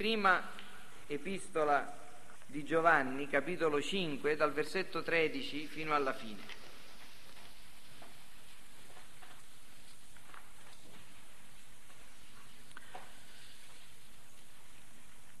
[0.00, 0.42] Prima
[1.08, 1.94] epistola
[2.46, 6.40] di Giovanni, capitolo 5, dal versetto 13 fino alla fine.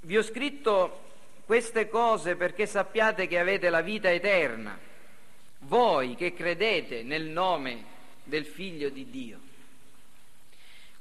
[0.00, 1.04] Vi ho scritto
[1.46, 4.78] queste cose perché sappiate che avete la vita eterna,
[5.60, 7.84] voi che credete nel nome
[8.24, 9.49] del Figlio di Dio.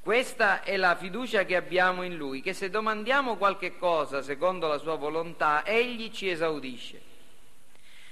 [0.10, 4.80] Questa è la fiducia che abbiamo in Lui, che se domandiamo qualche cosa secondo la
[4.80, 7.00] sua volontà, Egli ci esaudisce.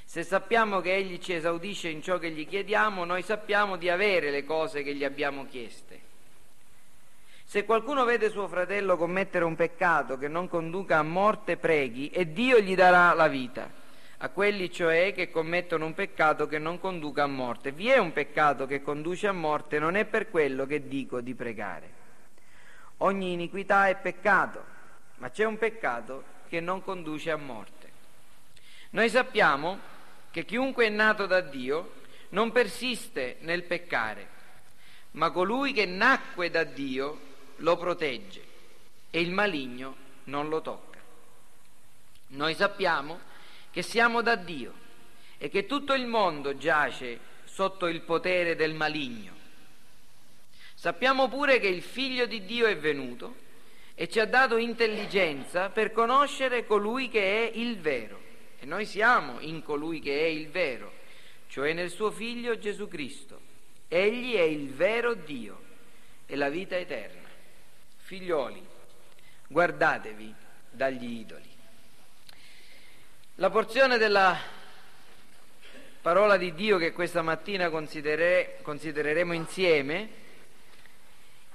[0.05, 4.29] Se sappiamo che Egli ci esaudisce in ciò che gli chiediamo, noi sappiamo di avere
[4.29, 5.99] le cose che gli abbiamo chieste.
[7.43, 12.31] Se qualcuno vede suo fratello commettere un peccato che non conduca a morte, preghi e
[12.31, 13.67] Dio gli darà la vita.
[14.19, 17.71] A quelli cioè che commettono un peccato che non conduca a morte.
[17.71, 21.35] Vi è un peccato che conduce a morte, non è per quello che dico di
[21.35, 21.93] pregare.
[22.97, 24.63] Ogni iniquità è peccato,
[25.17, 27.91] ma c'è un peccato che non conduce a morte.
[28.91, 29.79] Noi sappiamo
[30.31, 31.93] che chiunque è nato da Dio
[32.29, 34.27] non persiste nel peccare,
[35.11, 37.19] ma colui che nacque da Dio
[37.57, 38.43] lo protegge
[39.11, 40.99] e il maligno non lo tocca.
[42.29, 43.19] Noi sappiamo
[43.77, 44.73] che siamo da Dio
[45.37, 49.35] e che tutto il mondo giace sotto il potere del maligno.
[50.73, 53.35] Sappiamo pure che il Figlio di Dio è venuto
[53.93, 58.19] e ci ha dato intelligenza per conoscere colui che è il vero.
[58.57, 60.93] E noi siamo in colui che è il vero,
[61.47, 63.39] cioè nel suo Figlio Gesù Cristo.
[63.87, 65.61] Egli è il vero Dio
[66.25, 67.29] e la vita eterna.
[67.97, 68.65] Figlioli,
[69.47, 70.33] guardatevi
[70.71, 71.56] dagli idoli.
[73.39, 74.35] La porzione della
[76.01, 80.09] parola di Dio che questa mattina considere, considereremo insieme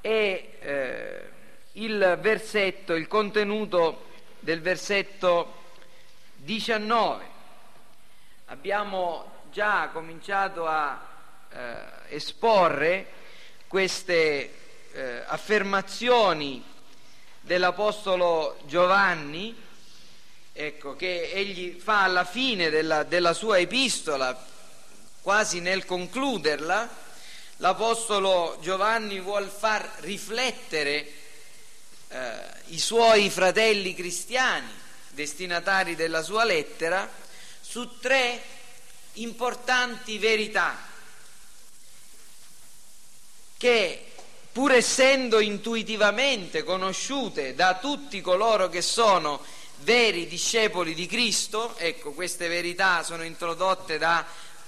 [0.01, 1.31] è eh,
[1.73, 5.55] il versetto, il contenuto del versetto
[6.37, 7.25] 19.
[8.45, 11.05] Abbiamo già cominciato a
[11.51, 11.75] eh,
[12.11, 13.07] esporre
[13.67, 14.55] queste
[14.93, 16.65] eh, affermazioni
[17.41, 19.71] dell'Apostolo Giovanni,
[20.53, 24.51] ecco, che egli fa alla fine della, della sua epistola,
[25.23, 26.89] quasi nel concluderla,
[27.57, 31.07] l'Apostolo Giovanni vuol far riflettere
[32.09, 32.33] eh,
[32.67, 34.71] i suoi fratelli cristiani,
[35.11, 37.09] destinatari della sua lettera,
[37.61, 38.43] su tre
[39.15, 40.91] importanti verità
[43.57, 44.07] che
[44.51, 49.41] pur essendo intuitivamente conosciute da tutti coloro che sono
[49.83, 54.25] veri discepoli di Cristo, ecco, queste verità sono introdotte da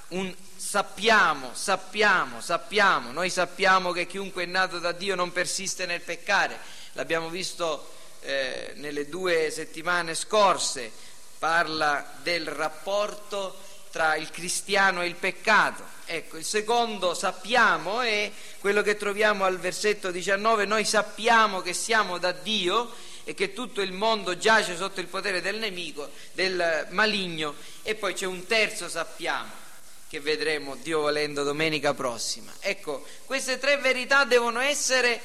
[0.09, 6.01] un sappiamo, sappiamo, sappiamo, noi sappiamo che chiunque è nato da Dio non persiste nel
[6.01, 6.59] peccare,
[6.93, 10.91] l'abbiamo visto eh, nelle due settimane scorse,
[11.39, 13.57] parla del rapporto
[13.91, 15.85] tra il cristiano e il peccato.
[16.07, 22.19] Ecco, il secondo sappiamo è quello che troviamo al versetto 19, noi sappiamo che siamo
[22.19, 22.91] da Dio
[23.25, 28.15] e che tutto il mondo giace sotto il potere del nemico, del maligno, e poi
[28.15, 29.62] c'è un terzo sappiamo
[30.09, 32.53] che vedremo Dio volendo domenica prossima.
[32.61, 35.21] Ecco, queste tre verità devono essere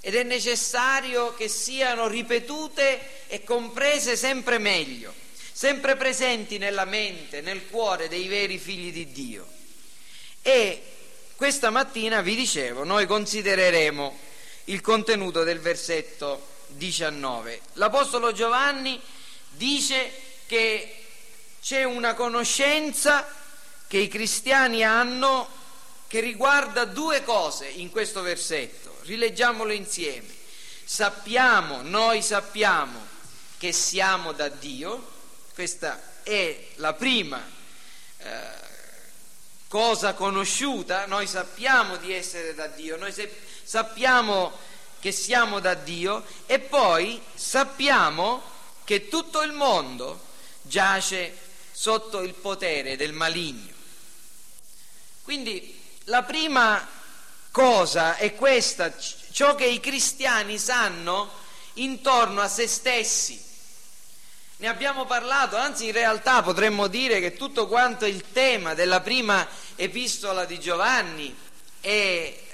[0.00, 5.26] ed è necessario che siano ripetute e comprese sempre meglio
[5.58, 9.44] sempre presenti nella mente, nel cuore dei veri figli di Dio.
[10.40, 10.80] E
[11.34, 14.16] questa mattina, vi dicevo, noi considereremo
[14.66, 17.60] il contenuto del versetto 19.
[17.74, 19.00] L'Apostolo Giovanni
[19.50, 20.10] dice
[20.46, 21.04] che
[21.60, 23.26] c'è una conoscenza
[23.86, 25.48] che i cristiani hanno
[26.08, 28.96] che riguarda due cose in questo versetto.
[29.02, 30.28] Rileggiamolo insieme.
[30.84, 33.06] Sappiamo, noi sappiamo
[33.58, 35.16] che siamo da Dio,
[35.52, 37.44] questa è la prima
[38.18, 38.26] eh,
[39.68, 43.30] cosa conosciuta, noi sappiamo di essere da Dio, noi se,
[43.62, 44.56] sappiamo
[45.00, 48.42] che siamo da Dio e poi sappiamo
[48.84, 50.26] che tutto il mondo
[50.62, 51.36] giace
[51.72, 53.72] sotto il potere del maligno.
[55.22, 56.86] Quindi la prima
[57.50, 58.92] cosa è questa,
[59.30, 61.30] ciò che i cristiani sanno
[61.74, 63.46] intorno a se stessi.
[64.56, 69.46] Ne abbiamo parlato, anzi in realtà potremmo dire che tutto quanto il tema della prima
[69.76, 71.36] epistola di Giovanni
[71.80, 72.47] è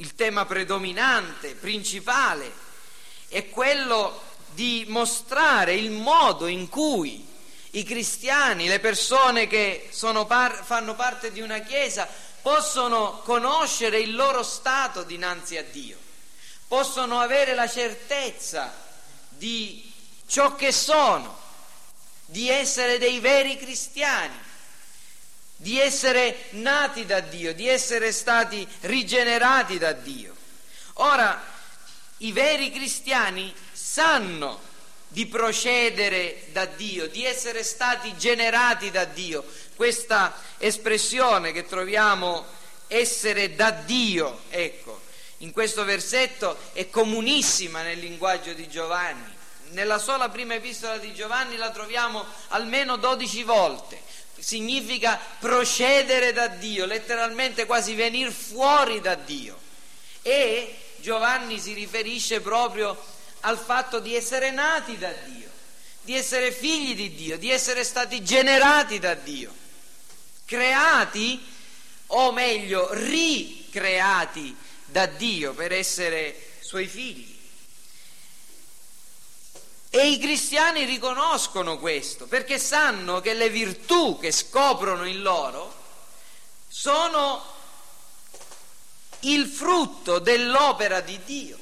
[0.00, 2.50] il tema predominante, principale,
[3.28, 4.20] è quello
[4.52, 7.26] di mostrare il modo in cui
[7.72, 9.90] i cristiani, le persone che
[10.26, 12.08] par- fanno parte di una chiesa,
[12.40, 15.98] possono conoscere il loro stato dinanzi a Dio,
[16.66, 18.74] possono avere la certezza
[19.28, 19.92] di
[20.26, 21.38] ciò che sono,
[22.24, 24.48] di essere dei veri cristiani,
[25.60, 30.34] di essere nati da Dio, di essere stati rigenerati da Dio.
[30.94, 31.38] Ora,
[32.18, 34.58] i veri cristiani sanno
[35.08, 39.44] di procedere da Dio, di essere stati generati da Dio.
[39.76, 42.46] Questa espressione che troviamo
[42.86, 44.98] essere da Dio, ecco,
[45.38, 49.36] in questo versetto è comunissima nel linguaggio di Giovanni.
[49.72, 54.00] Nella sola prima epistola di Giovanni la troviamo almeno 12 volte.
[54.40, 59.58] Significa procedere da Dio, letteralmente quasi venire fuori da Dio.
[60.22, 62.96] E Giovanni si riferisce proprio
[63.40, 65.48] al fatto di essere nati da Dio,
[66.02, 69.52] di essere figli di Dio, di essere stati generati da Dio,
[70.44, 71.40] creati
[72.08, 74.54] o meglio ricreati
[74.84, 77.29] da Dio per essere suoi figli.
[79.92, 85.74] E i cristiani riconoscono questo perché sanno che le virtù che scoprono in loro
[86.68, 87.44] sono
[89.20, 91.58] il frutto dell'opera di Dio.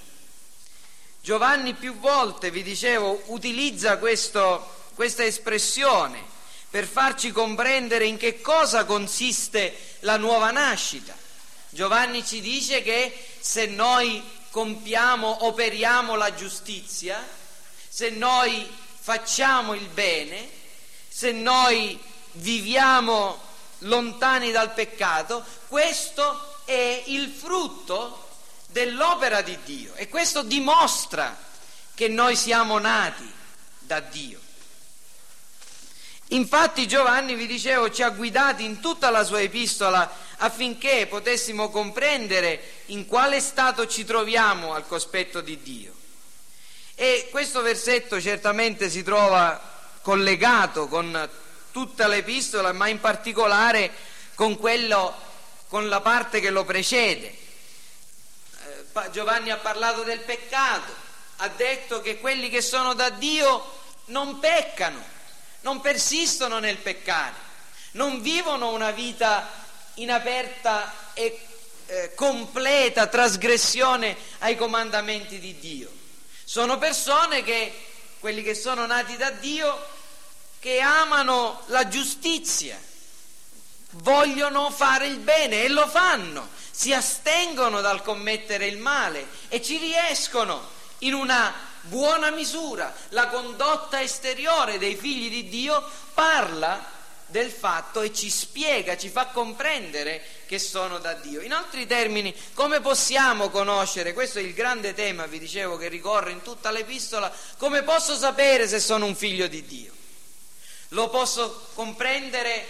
[1.23, 6.23] Giovanni più volte, vi dicevo, utilizza questo, questa espressione
[6.69, 11.17] per farci comprendere in che cosa consiste la nuova nascita.
[11.71, 17.37] Giovanni ci dice che se noi compiamo, operiamo la giustizia,
[17.99, 18.65] se noi
[19.01, 20.49] facciamo il bene,
[21.09, 21.99] se noi
[22.35, 23.37] viviamo
[23.79, 28.29] lontani dal peccato, questo è il frutto
[28.69, 31.37] dell'opera di Dio e questo dimostra
[31.97, 33.29] che noi siamo nati
[33.81, 34.39] da Dio.
[36.29, 42.63] Infatti Giovanni, vi dicevo, ci ha guidati in tutta la sua epistola affinché potessimo comprendere
[42.87, 45.97] in quale stato ci troviamo al cospetto di Dio.
[47.01, 49.61] E questo versetto certamente si trova
[50.03, 51.31] collegato con
[51.71, 53.93] tutta l'epistola, ma in particolare
[54.35, 55.15] con, quello,
[55.69, 57.27] con la parte che lo precede.
[57.29, 60.93] Eh, Giovanni ha parlato del peccato,
[61.37, 63.65] ha detto che quelli che sono da Dio
[64.07, 65.01] non peccano
[65.61, 67.35] non persistono nel peccare,
[67.93, 69.49] non vivono una vita
[69.95, 71.39] in aperta e
[71.87, 75.98] eh, completa trasgressione ai comandamenti di Dio.
[76.49, 77.71] Sono persone che,
[78.21, 79.87] quelli che sono nati da Dio,
[80.59, 82.81] che amano la giustizia,
[83.91, 89.77] vogliono fare il bene e lo fanno, si astengono dal commettere il male e ci
[89.77, 91.53] riescono in una
[91.83, 92.95] buona misura.
[93.11, 96.83] La condotta esteriore dei figli di Dio parla
[97.29, 101.41] del fatto e ci spiega, ci fa comprendere che sono da Dio.
[101.41, 106.33] In altri termini, come possiamo conoscere, questo è il grande tema, vi dicevo, che ricorre
[106.33, 109.93] in tutta l'epistola, come posso sapere se sono un figlio di Dio?
[110.89, 112.67] Lo posso comprendere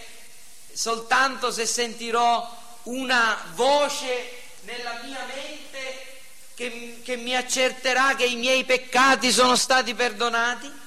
[0.72, 4.30] soltanto se sentirò una voce
[4.62, 6.06] nella mia mente
[6.54, 10.77] che, che mi accerterà che i miei peccati sono stati perdonati?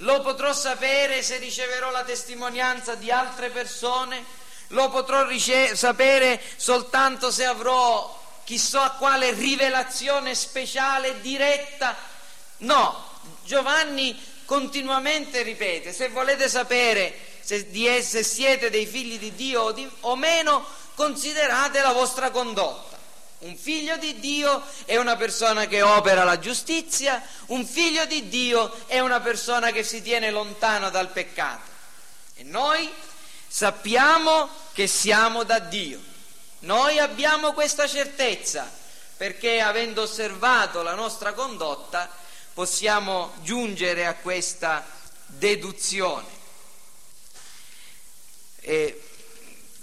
[0.00, 4.24] Lo potrò sapere se riceverò la testimonianza di altre persone?
[4.68, 11.96] Lo potrò rice- sapere soltanto se avrò chissà quale rivelazione speciale, diretta?
[12.58, 13.10] No,
[13.44, 19.88] Giovanni continuamente ripete, se volete sapere se, se siete dei figli di Dio o, di,
[20.00, 22.95] o meno, considerate la vostra condotta.
[23.38, 28.86] Un figlio di Dio è una persona che opera la giustizia, un figlio di Dio
[28.86, 31.70] è una persona che si tiene lontano dal peccato.
[32.34, 32.90] E noi
[33.46, 36.00] sappiamo che siamo da Dio.
[36.60, 38.70] Noi abbiamo questa certezza
[39.16, 42.10] perché avendo osservato la nostra condotta
[42.54, 44.86] possiamo giungere a questa
[45.26, 46.26] deduzione.
[48.60, 49.05] E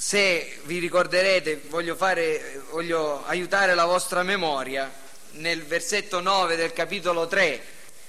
[0.06, 4.92] se vi ricorderete, voglio, fare, voglio aiutare la vostra memoria,
[5.36, 7.64] nel versetto 9 del capitolo 3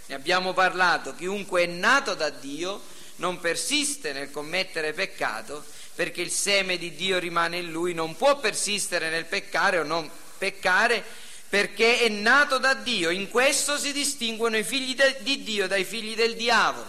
[0.06, 2.82] ne abbiamo parlato, chiunque è nato da Dio
[3.16, 8.40] non persiste nel commettere peccato perché il seme di Dio rimane in lui, non può
[8.40, 11.02] persistere nel peccare o non peccare
[11.48, 13.10] perché è nato da Dio.
[13.10, 16.88] In questo si distinguono i figli de- di Dio dai figli del diavolo.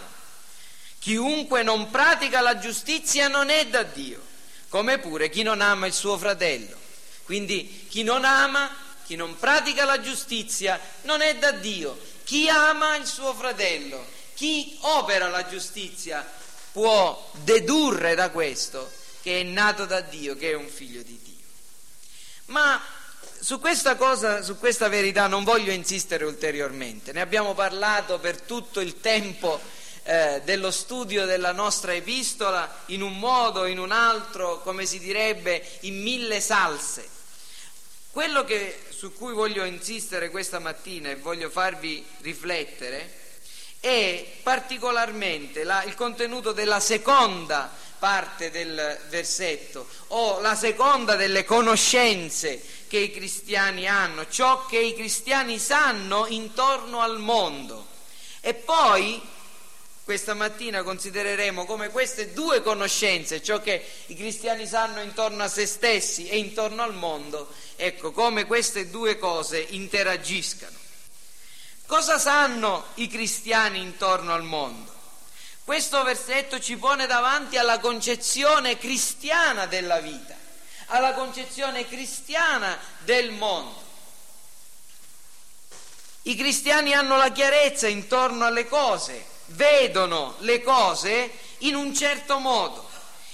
[0.98, 4.25] Chiunque non pratica la giustizia non è da Dio
[4.68, 6.76] come pure chi non ama il suo fratello.
[7.24, 11.98] Quindi chi non ama, chi non pratica la giustizia, non è da Dio.
[12.24, 14.04] Chi ama il suo fratello,
[14.34, 16.28] chi opera la giustizia,
[16.72, 18.90] può dedurre da questo
[19.22, 21.34] che è nato da Dio, che è un figlio di Dio.
[22.46, 22.80] Ma
[23.40, 28.80] su questa cosa, su questa verità non voglio insistere ulteriormente, ne abbiamo parlato per tutto
[28.80, 29.60] il tempo
[30.06, 35.66] eh, dello studio della nostra epistola in un modo, in un altro, come si direbbe,
[35.80, 37.08] in mille salse.
[38.12, 43.24] Quello che, su cui voglio insistere questa mattina e voglio farvi riflettere
[43.80, 52.62] è particolarmente la, il contenuto della seconda parte del versetto o la seconda delle conoscenze
[52.86, 57.86] che i cristiani hanno, ciò che i cristiani sanno intorno al mondo.
[58.40, 59.20] E poi
[60.06, 65.66] questa mattina considereremo come queste due conoscenze, ciò che i cristiani sanno intorno a se
[65.66, 70.76] stessi e intorno al mondo, ecco come queste due cose interagiscano.
[71.86, 74.94] Cosa sanno i cristiani intorno al mondo?
[75.64, 80.36] Questo versetto ci pone davanti alla concezione cristiana della vita,
[80.86, 83.82] alla concezione cristiana del mondo.
[86.22, 92.88] I cristiani hanno la chiarezza intorno alle cose, vedono le cose in un certo modo.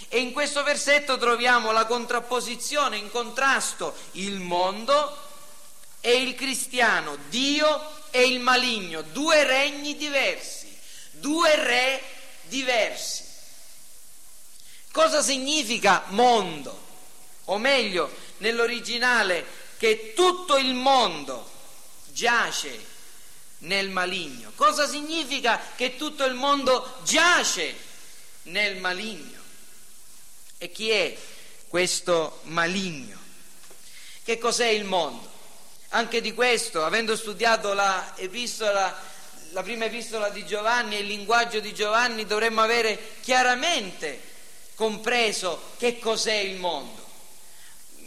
[0.08, 5.16] E in questo versetto troviamo la contrapposizione, in contrasto, il mondo
[6.00, 10.76] e il cristiano, Dio e il maligno, due regni diversi,
[11.12, 12.02] due re
[12.42, 13.24] diversi.
[14.90, 16.78] Cosa significa mondo?
[17.46, 19.46] O meglio, nell'originale,
[19.78, 21.50] che tutto il mondo
[22.12, 22.90] giace
[23.62, 24.52] nel maligno.
[24.54, 27.74] Cosa significa che tutto il mondo giace
[28.44, 29.40] nel maligno?
[30.58, 31.16] E chi è
[31.68, 33.18] questo maligno?
[34.22, 35.30] Che cos'è il mondo?
[35.90, 38.96] Anche di questo, avendo studiato la, epistola,
[39.50, 44.30] la prima epistola di Giovanni e il linguaggio di Giovanni, dovremmo avere chiaramente
[44.74, 47.01] compreso che cos'è il mondo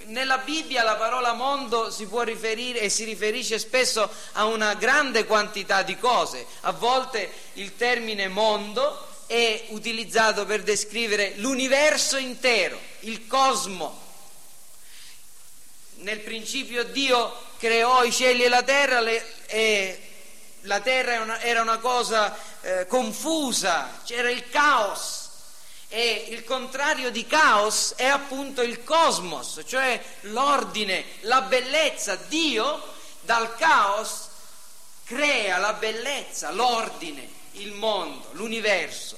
[0.07, 5.25] nella Bibbia la parola mondo si può riferire e si riferisce spesso a una grande
[5.25, 6.45] quantità di cose.
[6.61, 14.03] A volte il termine mondo è utilizzato per descrivere l'universo intero, il cosmo.
[15.97, 20.01] Nel principio Dio creò i cieli e la terra le, e
[20.61, 25.24] la terra era una, era una cosa eh, confusa, c'era il caos
[25.95, 32.17] e il contrario di caos è appunto il cosmos, cioè l'ordine, la bellezza.
[32.17, 32.83] Dio
[33.21, 34.27] dal caos
[35.05, 39.17] crea la bellezza, l'ordine, il mondo, l'universo.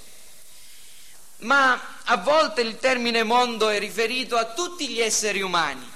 [1.38, 5.92] Ma a volte il termine mondo è riferito a tutti gli esseri umani,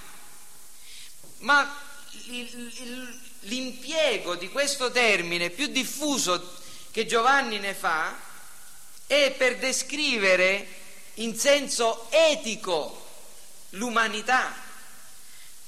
[1.41, 1.77] ma
[3.41, 6.57] l'impiego di questo termine più diffuso
[6.89, 8.29] che Giovanni ne fa
[9.11, 10.65] è per descrivere
[11.15, 13.09] in senso etico
[13.71, 14.55] l'umanità,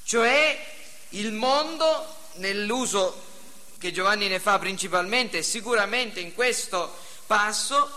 [0.05, 0.65] cioè
[1.09, 3.21] il mondo nell'uso
[3.79, 6.95] che Giovanni ne fa principalmente sicuramente in questo
[7.27, 7.91] passo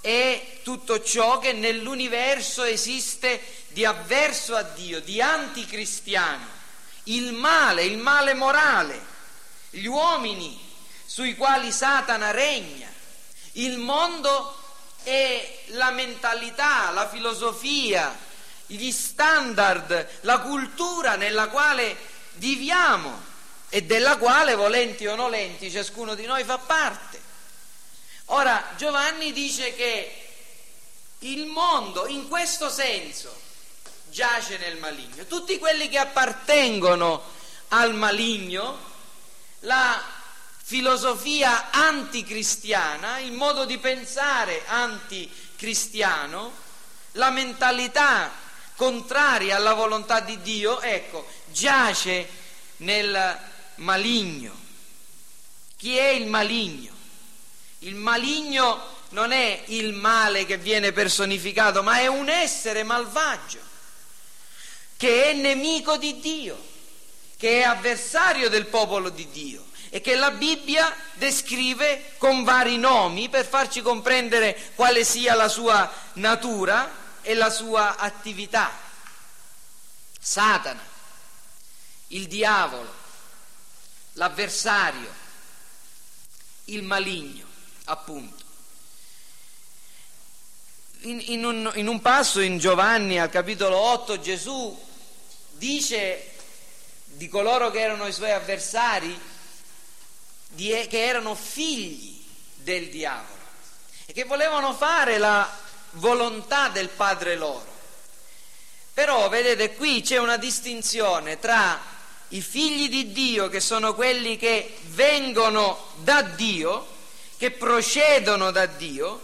[0.00, 3.38] è tutto ciò che nell'universo esiste
[3.68, 6.46] di avverso a Dio, di anticristiano,
[7.04, 8.98] il male, il male morale,
[9.68, 10.58] gli uomini
[11.04, 12.90] sui quali Satana regna,
[13.52, 14.64] il mondo
[15.06, 18.12] è la mentalità, la filosofia,
[18.66, 21.96] gli standard, la cultura nella quale
[22.32, 23.22] viviamo
[23.68, 27.20] e della quale, volenti o nolenti, ciascuno di noi fa parte.
[28.30, 30.28] Ora, Giovanni dice che
[31.20, 33.32] il mondo in questo senso
[34.10, 35.24] giace nel maligno.
[35.26, 37.22] Tutti quelli che appartengono
[37.68, 38.76] al maligno,
[39.60, 40.15] la
[40.68, 46.52] filosofia anticristiana, il modo di pensare anticristiano,
[47.12, 48.32] la mentalità
[48.74, 52.28] contraria alla volontà di Dio, ecco, giace
[52.78, 53.38] nel
[53.76, 54.58] maligno.
[55.76, 56.92] Chi è il maligno?
[57.80, 63.60] Il maligno non è il male che viene personificato, ma è un essere malvagio,
[64.96, 66.60] che è nemico di Dio,
[67.36, 73.28] che è avversario del popolo di Dio e che la Bibbia descrive con vari nomi
[73.28, 78.70] per farci comprendere quale sia la sua natura e la sua attività.
[80.18, 80.82] Satana,
[82.08, 82.92] il diavolo,
[84.14, 85.12] l'avversario,
[86.64, 87.46] il maligno,
[87.84, 88.44] appunto.
[91.00, 94.84] In, in, un, in, un, passo in Giovanni al capitolo 8 Gesù
[95.52, 96.32] dice
[97.04, 99.16] di coloro che erano i suoi avversari
[100.56, 102.20] di, che erano figli
[102.56, 103.44] del diavolo
[104.06, 105.48] e che volevano fare la
[105.92, 107.74] volontà del padre loro.
[108.92, 111.94] Però vedete qui c'è una distinzione tra
[112.28, 116.86] i figli di Dio, che sono quelli che vengono da Dio,
[117.36, 119.20] che procedono da Dio,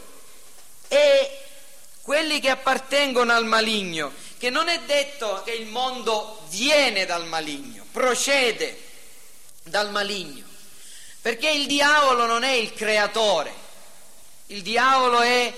[0.89, 1.39] e
[2.03, 7.87] quelli che appartengono al maligno, che non è detto che il mondo viene dal maligno,
[7.91, 8.79] procede
[9.63, 10.45] dal maligno,
[11.23, 13.55] perché il diavolo non è il creatore,
[14.47, 15.55] il diavolo è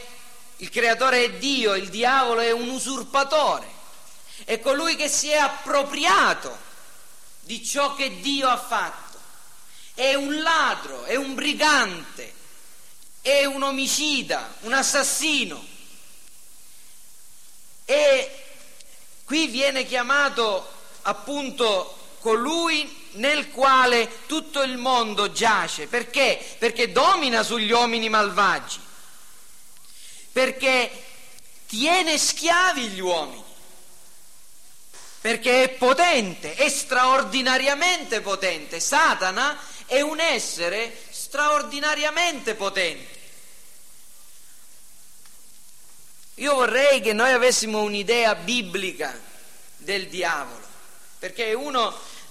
[0.59, 3.67] il creatore è Dio, il diavolo è un usurpatore,
[4.45, 6.57] è colui che si è appropriato
[7.41, 9.19] di ciò che Dio ha fatto,
[9.95, 12.33] è un ladro, è un brigante,
[13.23, 15.73] è un omicida, un assassino.
[17.87, 18.45] E
[19.25, 20.71] qui viene chiamato
[21.03, 25.89] appunto colui nel quale tutto il mondo giace.
[25.89, 26.57] Perché?
[26.59, 28.81] Perché domina sugli uomini malvagi
[30.35, 30.91] perché
[31.69, 33.45] tiene schiavi gli uomini,
[35.21, 38.81] perché è potente, è straordinariamente potente.
[38.81, 43.23] Satana è un essere straordinariamente potente.
[46.39, 49.17] Io vorrei che noi avessimo un'idea biblica
[49.77, 50.67] del diavolo,
[51.21, 51.55] perché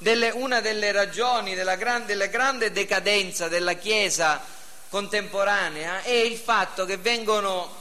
[0.04, 4.44] delle, una delle ragioni della grande, della grande decadenza della Chiesa
[4.90, 7.74] contemporanea è il fatto che vengono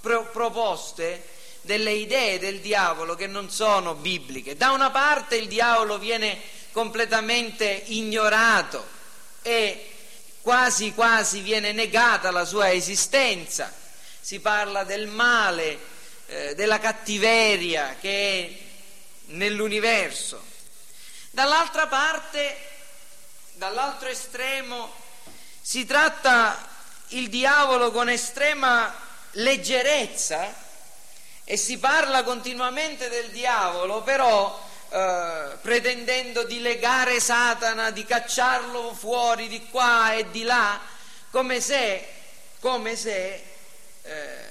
[0.00, 4.56] pro- proposte delle idee del diavolo che non sono bibliche.
[4.56, 6.38] Da una parte il diavolo viene
[6.70, 8.86] completamente ignorato
[9.40, 9.88] e
[10.42, 13.72] quasi quasi viene negata la sua esistenza.
[14.20, 15.78] Si parla del male,
[16.26, 18.64] eh, della cattiveria che è
[19.32, 20.52] nell'universo.
[21.34, 22.56] Dall'altra parte,
[23.54, 24.88] dall'altro estremo,
[25.60, 26.56] si tratta
[27.08, 28.94] il diavolo con estrema
[29.32, 30.54] leggerezza
[31.42, 39.48] e si parla continuamente del diavolo, però eh, pretendendo di legare Satana, di cacciarlo fuori
[39.48, 40.78] di qua e di là,
[41.32, 42.10] come se,
[42.60, 43.44] come se
[44.02, 44.48] eh,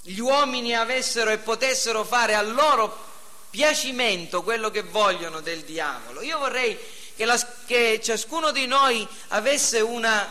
[0.00, 3.09] gli uomini avessero e potessero fare a loro
[3.50, 6.22] piacimento quello che vogliono del diavolo.
[6.22, 6.78] Io vorrei
[7.16, 10.26] che, la, che ciascuno di noi avesse una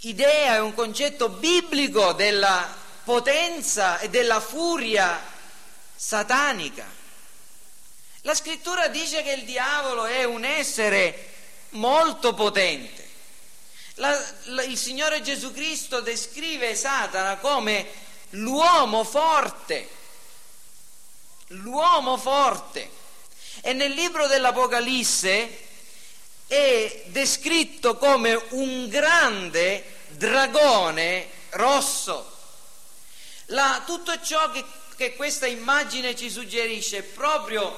[0.00, 5.20] idea, è un concetto biblico della potenza e della furia
[5.94, 6.86] satanica.
[8.22, 11.28] La scrittura dice che il diavolo è un essere
[11.70, 13.08] molto potente.
[13.94, 17.86] La, la, il Signore Gesù Cristo descrive Satana come
[18.30, 19.88] l'uomo forte,
[21.50, 22.98] l'uomo forte.
[23.62, 25.58] E nel libro dell'Apocalisse
[26.46, 32.38] è descritto come un grande dragone rosso.
[33.46, 34.64] La, tutto ciò che,
[34.96, 37.76] che questa immagine ci suggerisce è proprio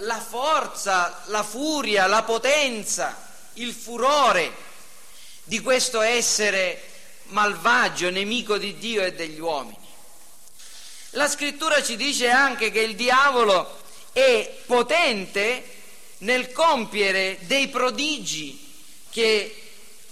[0.00, 3.16] la forza, la furia, la potenza,
[3.54, 4.52] il furore
[5.44, 6.82] di questo essere
[7.24, 9.83] malvagio, nemico di Dio e degli uomini.
[11.14, 13.78] La scrittura ci dice anche che il diavolo
[14.12, 15.62] è potente
[16.18, 18.58] nel compiere dei prodigi
[19.10, 19.54] che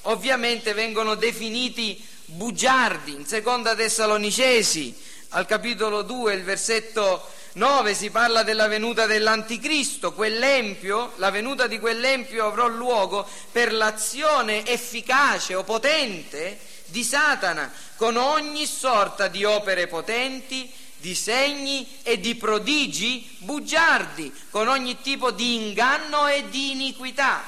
[0.03, 3.15] ovviamente vengono definiti bugiardi.
[3.15, 4.97] In seconda Tessalonicesi,
[5.31, 11.81] al capitolo 2, il versetto 9, si parla della venuta dell'anticristo, quell'empio, la venuta di
[11.81, 19.89] quell'empio avrà luogo per l'azione efficace o potente di Satana, con ogni sorta di opere
[19.89, 27.43] potenti di segni e di prodigi bugiardi, con ogni tipo di inganno e di iniquità,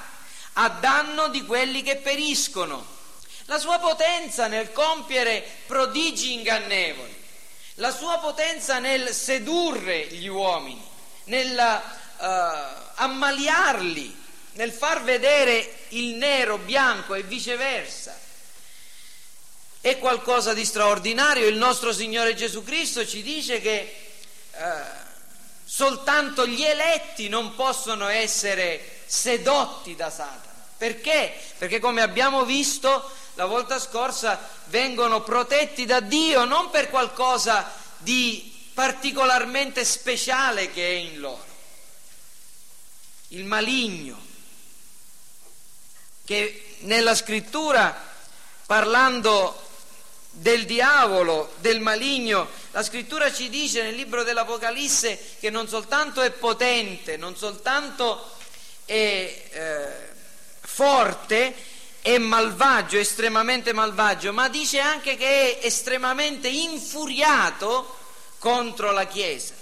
[0.55, 2.85] a danno di quelli che periscono.
[3.45, 7.15] La sua potenza nel compiere prodigi ingannevoli,
[7.75, 10.85] la sua potenza nel sedurre gli uomini,
[11.27, 12.25] nel uh,
[12.97, 14.23] ammaliarli,
[14.55, 18.19] nel far vedere il nero bianco e viceversa,
[19.85, 21.47] è qualcosa di straordinario.
[21.47, 23.95] Il nostro Signore Gesù Cristo ci dice che
[24.51, 24.83] eh,
[25.63, 30.55] soltanto gli eletti non possono essere sedotti da Satana.
[30.79, 31.39] Perché?
[31.59, 38.71] Perché come abbiamo visto la volta scorsa vengono protetti da Dio non per qualcosa di
[38.73, 41.45] particolarmente speciale che è in loro.
[43.29, 44.19] Il maligno,
[46.25, 47.95] che nella scrittura,
[48.65, 49.61] parlando
[50.35, 52.49] del diavolo, del maligno.
[52.73, 58.33] La scrittura ci dice nel libro dell'Apocalisse che non soltanto è potente, non soltanto
[58.85, 58.93] è
[59.51, 60.13] eh,
[60.61, 61.55] forte,
[62.01, 67.97] è malvagio, estremamente malvagio, ma dice anche che è estremamente infuriato
[68.39, 69.55] contro la Chiesa.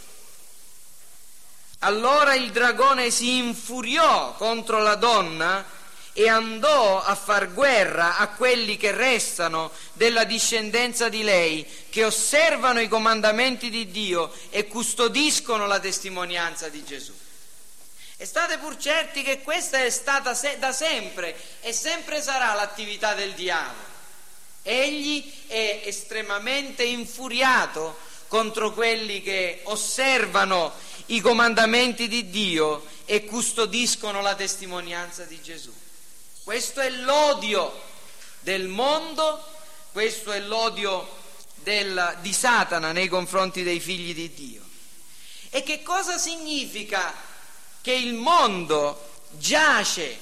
[1.81, 5.65] Allora il dragone si infuriò contro la donna
[6.14, 12.81] e andò a far guerra a quelli che restano della discendenza di lei, che osservano
[12.81, 17.12] i comandamenti di Dio e custodiscono la testimonianza di Gesù.
[18.18, 23.14] E state pur certi che questa è stata se- da sempre e sempre sarà l'attività
[23.14, 23.90] del diavolo.
[24.62, 27.98] Egli è estremamente infuriato
[28.29, 30.72] contro quelli che osservano
[31.07, 35.82] i comandamenti di Dio e custodiscono la testimonianza di Gesù.
[36.45, 37.73] Questo è l'odio
[38.41, 39.47] del mondo,
[39.93, 41.09] questo è l'odio
[41.55, 44.63] del, di Satana nei confronti dei figli di Dio.
[45.51, 47.15] E che cosa significa
[47.81, 50.19] che il mondo giace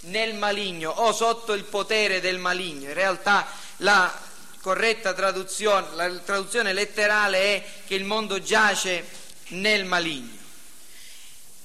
[0.00, 2.88] nel maligno o sotto il potere del maligno.
[2.88, 3.46] In realtà
[3.78, 4.12] la
[4.60, 9.08] corretta traduzione, la traduzione letterale è che il mondo giace
[9.48, 10.38] nel maligno.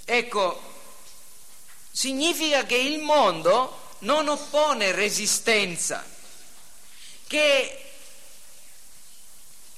[0.05, 0.61] Ecco,
[1.91, 6.03] significa che il mondo non oppone resistenza,
[7.27, 7.81] che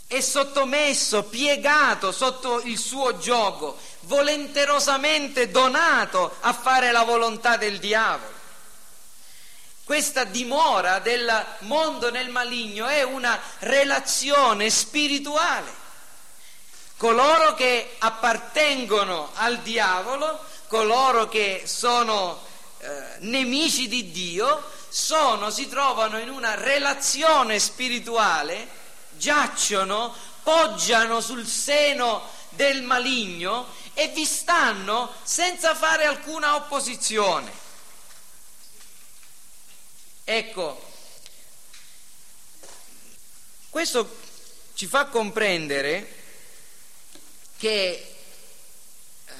[0.07, 8.37] è sottomesso, piegato sotto il suo gioco, volenterosamente donato a fare la volontà del diavolo.
[9.83, 15.71] Questa dimora del mondo nel maligno è una relazione spirituale.
[16.97, 22.47] Coloro che appartengono al diavolo, coloro che sono
[22.79, 28.67] eh, nemici di Dio, sono, si trovano in una relazione spirituale
[29.17, 30.13] giacciono,
[30.43, 37.51] poggiano sul seno del maligno e vi stanno senza fare alcuna opposizione.
[40.23, 40.87] Ecco,
[43.69, 44.17] questo
[44.73, 46.15] ci fa comprendere
[47.57, 48.15] che
[49.25, 49.33] eh,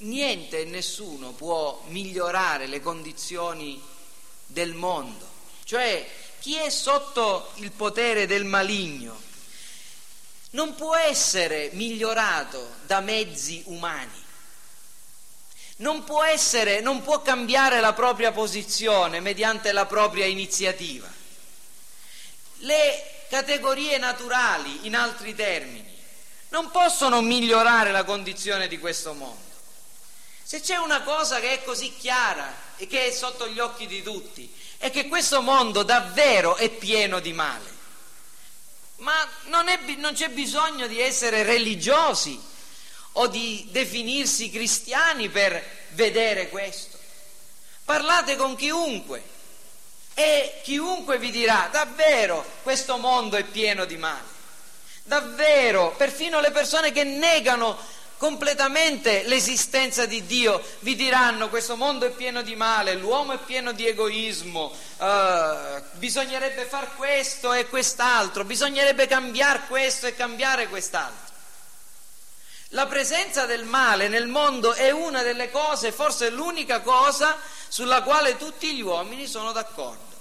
[0.00, 3.80] niente e nessuno può migliorare le condizioni
[4.46, 5.28] del mondo,
[5.64, 6.08] cioè
[6.40, 9.28] chi è sotto il potere del maligno
[10.52, 14.18] non può essere migliorato da mezzi umani.
[15.76, 21.08] Non può, essere, non può cambiare la propria posizione mediante la propria iniziativa.
[22.58, 25.88] Le categorie naturali, in altri termini,
[26.50, 29.49] non possono migliorare la condizione di questo mondo.
[30.50, 34.02] Se c'è una cosa che è così chiara e che è sotto gli occhi di
[34.02, 37.72] tutti, è che questo mondo davvero è pieno di male.
[38.96, 42.36] Ma non, è, non c'è bisogno di essere religiosi
[43.12, 46.98] o di definirsi cristiani per vedere questo.
[47.84, 49.22] Parlate con chiunque
[50.14, 54.26] e chiunque vi dirà davvero questo mondo è pieno di male.
[55.04, 57.78] Davvero, perfino le persone che negano
[58.20, 63.72] completamente l'esistenza di Dio, vi diranno questo mondo è pieno di male, l'uomo è pieno
[63.72, 71.32] di egoismo, uh, bisognerebbe far questo e quest'altro, bisognerebbe cambiare questo e cambiare quest'altro.
[72.72, 78.36] La presenza del male nel mondo è una delle cose, forse l'unica cosa sulla quale
[78.36, 80.18] tutti gli uomini sono d'accordo.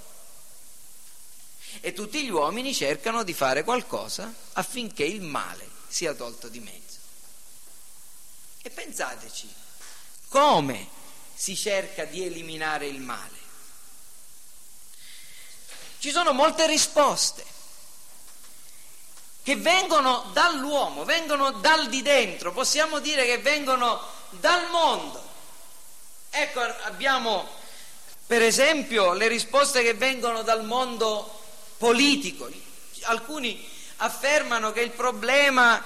[1.82, 6.88] E tutti gli uomini cercano di fare qualcosa affinché il male sia tolto di mezzo.
[8.62, 9.54] E pensateci,
[10.28, 10.88] come
[11.34, 13.38] si cerca di eliminare il male?
[16.00, 17.45] Ci sono molte risposte
[19.43, 25.28] che vengono dall'uomo, vengono dal di dentro, possiamo dire che vengono dal mondo.
[26.30, 27.48] Ecco, abbiamo
[28.28, 31.41] per esempio le risposte che vengono dal mondo
[31.78, 32.48] politico.
[33.04, 33.67] Alcuni
[33.98, 35.84] affermano che il problema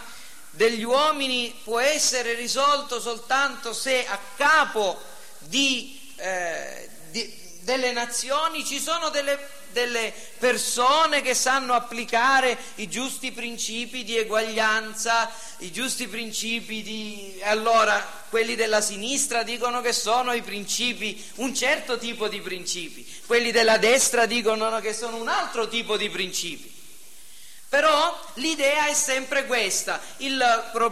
[0.53, 5.01] degli uomini può essere risolto soltanto se a capo
[5.39, 9.39] di, eh, di, delle nazioni ci sono delle,
[9.71, 17.39] delle, persone che sanno applicare i giusti principi di eguaglianza, i giusti principi di...
[17.43, 23.51] allora quelli della sinistra dicono che sono i principi, un certo tipo di principi, quelli
[23.51, 26.72] della destra dicono che sono un altro tipo di principi.
[27.73, 30.39] Però l'idea è sempre questa, Il,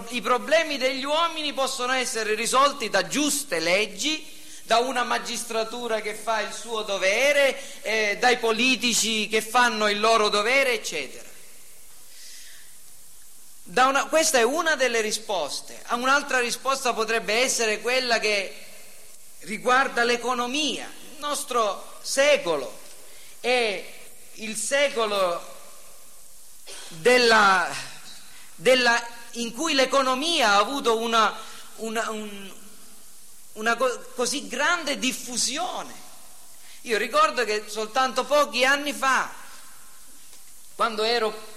[0.07, 4.27] i problemi degli uomini possono essere risolti da giuste leggi,
[4.63, 10.29] da una magistratura che fa il suo dovere, eh, dai politici che fanno il loro
[10.29, 11.29] dovere, eccetera.
[13.85, 15.83] Una, questa è una delle risposte.
[15.91, 18.55] Un'altra risposta potrebbe essere quella che
[19.41, 20.91] riguarda l'economia.
[21.11, 22.75] Il nostro secolo
[23.39, 23.85] è
[24.33, 25.50] il secolo
[26.87, 27.67] della,
[28.55, 31.35] della in cui l'economia ha avuto una,
[31.77, 32.53] una, un,
[33.53, 35.99] una così grande diffusione.
[36.81, 39.31] Io ricordo che soltanto pochi anni fa,
[40.75, 41.49] quando ero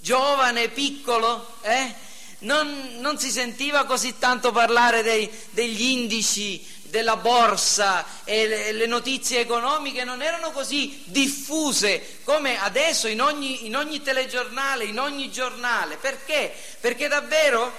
[0.00, 1.94] giovane, piccolo, eh,
[2.40, 8.86] non, non, si sentiva così tanto parlare dei, degli indici della borsa e le, le,
[8.86, 15.30] notizie economiche non erano così diffuse come adesso in ogni, in ogni telegiornale, in ogni
[15.30, 15.96] giornale.
[15.96, 16.52] Perché?
[16.80, 17.72] Perché davvero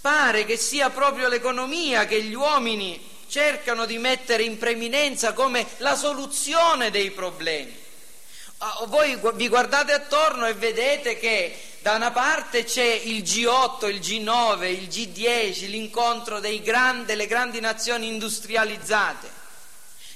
[0.00, 5.94] pare che sia proprio l'economia che gli uomini cercano di mettere in preeminenza come la
[5.94, 7.88] soluzione dei problemi.
[8.62, 14.00] Ah, voi vi guardate attorno e vedete che da una parte c'è il G8, il
[14.00, 19.30] G9, il G10, l'incontro grandi, delle grandi nazioni industrializzate,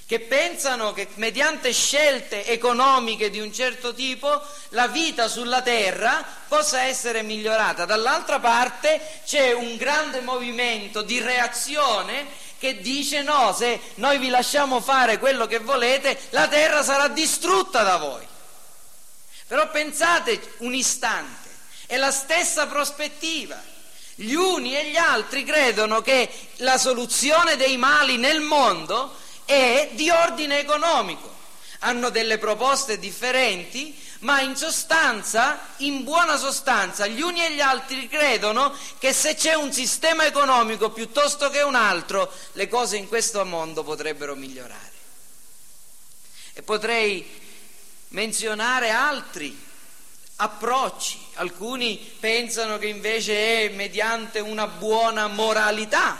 [0.05, 6.83] che pensano che mediante scelte economiche di un certo tipo la vita sulla Terra possa
[6.83, 7.85] essere migliorata.
[7.85, 12.27] Dall'altra parte c'è un grande movimento di reazione
[12.59, 17.81] che dice no, se noi vi lasciamo fare quello che volete, la Terra sarà distrutta
[17.81, 18.33] da voi.
[19.47, 21.49] Però pensate un istante,
[21.85, 23.61] è la stessa prospettiva.
[24.15, 30.09] Gli uni e gli altri credono che la soluzione dei mali nel mondo è di
[30.09, 31.33] ordine economico.
[31.79, 38.07] Hanno delle proposte differenti, ma in sostanza, in buona sostanza, gli uni e gli altri
[38.07, 43.45] credono che se c'è un sistema economico piuttosto che un altro, le cose in questo
[43.45, 44.93] mondo potrebbero migliorare.
[46.53, 47.43] E potrei
[48.09, 49.63] menzionare altri
[50.37, 51.19] approcci.
[51.35, 56.19] Alcuni pensano che invece è mediante una buona moralità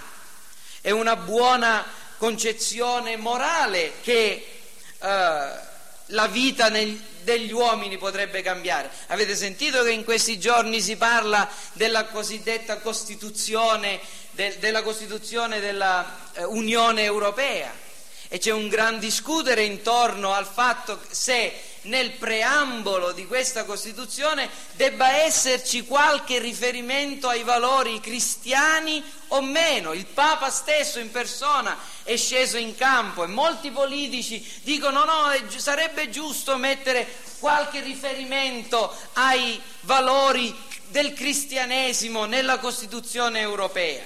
[0.82, 1.86] e una buona
[2.18, 4.62] concezione morale che
[5.00, 5.64] eh,
[6.10, 8.90] la vita nel, degli uomini potrebbe cambiare.
[9.08, 14.00] Avete sentito che in questi giorni si parla della cosiddetta Costituzione,
[14.32, 17.84] de, della Costituzione dell'Unione eh, Europea
[18.28, 21.54] e c'è un gran discutere intorno al fatto se
[21.86, 29.94] nel preambolo di questa Costituzione debba esserci qualche riferimento ai valori cristiani o meno.
[29.94, 36.10] Il Papa stesso in persona è sceso in campo e molti politici dicono no, sarebbe
[36.10, 37.08] giusto mettere
[37.40, 40.56] qualche riferimento ai valori
[40.88, 44.04] del cristianesimo nella Costituzione europea.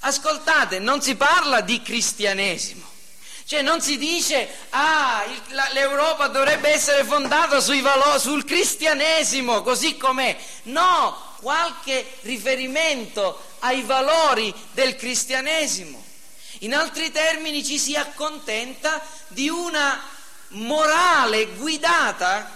[0.00, 2.96] Ascoltate, non si parla di cristianesimo
[3.48, 9.96] cioè non si dice, ah, il, la, l'Europa dovrebbe essere fondata valori, sul cristianesimo, così
[9.96, 10.36] com'è.
[10.64, 16.04] No, qualche riferimento ai valori del cristianesimo.
[16.58, 19.98] In altri termini ci si accontenta di una
[20.48, 22.54] morale guidata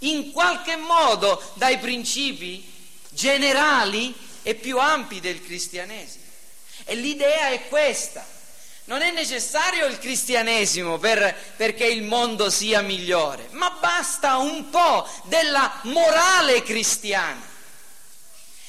[0.00, 2.70] in qualche modo dai principi
[3.08, 6.24] generali e più ampi del cristianesimo.
[6.84, 8.40] E l'idea è questa.
[8.84, 15.08] Non è necessario il cristianesimo per, perché il mondo sia migliore, ma basta un po'
[15.24, 17.50] della morale cristiana.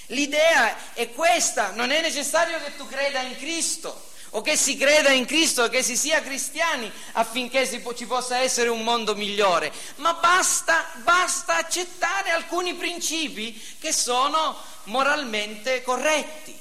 [0.08, 5.12] L'idea è questa, non è necessario che tu creda in Cristo o che si creda
[5.12, 10.14] in Cristo, che si sia cristiani affinché si, ci possa essere un mondo migliore, ma
[10.14, 16.53] basta, basta accettare alcuni principi che sono moralmente corretti.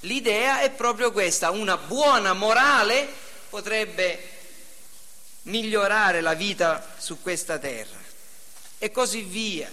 [0.00, 3.08] L'idea è proprio questa, una buona morale
[3.48, 4.34] potrebbe
[5.42, 7.98] migliorare la vita su questa terra
[8.78, 9.70] e così via.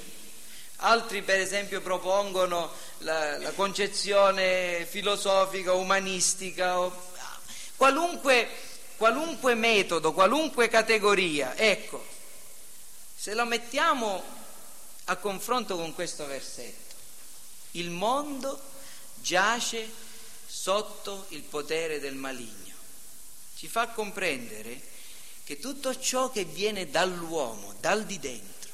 [0.78, 7.12] Altri per esempio propongono la, la concezione filosofica, umanistica, o,
[7.76, 8.50] qualunque,
[8.98, 11.56] qualunque metodo, qualunque categoria.
[11.56, 12.06] Ecco,
[13.16, 14.24] se lo mettiamo
[15.06, 16.96] a confronto con questo versetto,
[17.72, 18.60] il mondo
[19.16, 19.90] giace
[20.64, 22.74] sotto il potere del maligno.
[23.54, 24.82] Ci fa comprendere
[25.44, 28.72] che tutto ciò che viene dall'uomo, dal di dentro,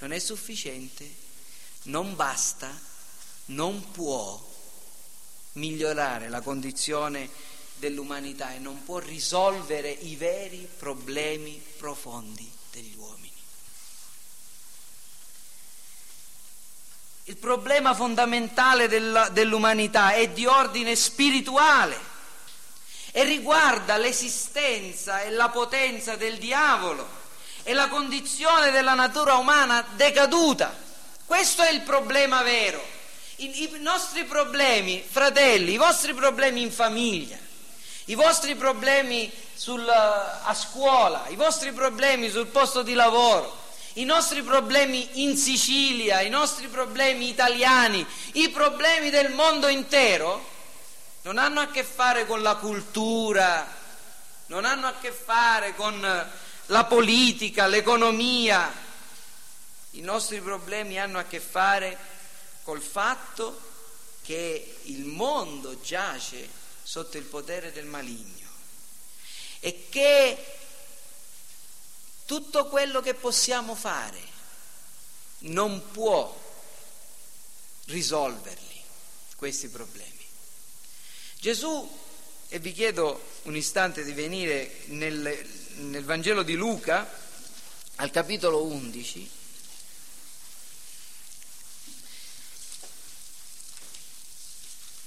[0.00, 1.10] non è sufficiente,
[1.84, 2.70] non basta,
[3.46, 4.38] non può
[5.52, 7.30] migliorare la condizione
[7.76, 13.21] dell'umanità e non può risolvere i veri problemi profondi degli uomini.
[17.26, 21.96] Il problema fondamentale dell'umanità è di ordine spirituale
[23.12, 27.06] e riguarda l'esistenza e la potenza del diavolo
[27.62, 30.76] e la condizione della natura umana decaduta.
[31.24, 32.84] Questo è il problema vero.
[33.36, 37.38] I, i nostri problemi, fratelli, i vostri problemi in famiglia,
[38.06, 43.61] i vostri problemi sul, a scuola, i vostri problemi sul posto di lavoro,
[43.94, 50.50] i nostri problemi in Sicilia, i nostri problemi italiani, i problemi del mondo intero
[51.22, 53.80] non hanno a che fare con la cultura,
[54.46, 56.30] non hanno a che fare con
[56.66, 58.72] la politica, l'economia.
[59.92, 61.98] I nostri problemi hanno a che fare
[62.62, 63.70] col fatto
[64.22, 66.48] che il mondo giace
[66.82, 68.48] sotto il potere del maligno
[69.60, 70.61] e che
[72.24, 74.20] tutto quello che possiamo fare
[75.40, 76.40] non può
[77.86, 78.80] risolverli
[79.36, 80.24] questi problemi.
[81.38, 82.00] Gesù,
[82.48, 87.10] e vi chiedo un istante di venire nel, nel Vangelo di Luca,
[87.96, 89.30] al capitolo 11,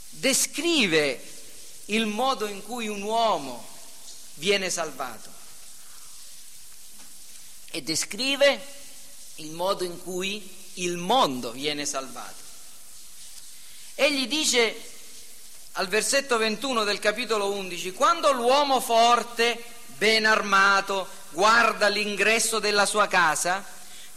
[0.09, 1.21] descrive
[1.85, 3.65] il modo in cui un uomo
[4.35, 5.34] viene salvato
[7.75, 8.57] e descrive
[9.35, 12.41] il modo in cui il mondo viene salvato.
[13.95, 14.73] Egli dice
[15.73, 19.61] al versetto 21 del capitolo 11, quando l'uomo forte,
[19.97, 23.61] ben armato, guarda l'ingresso della sua casa,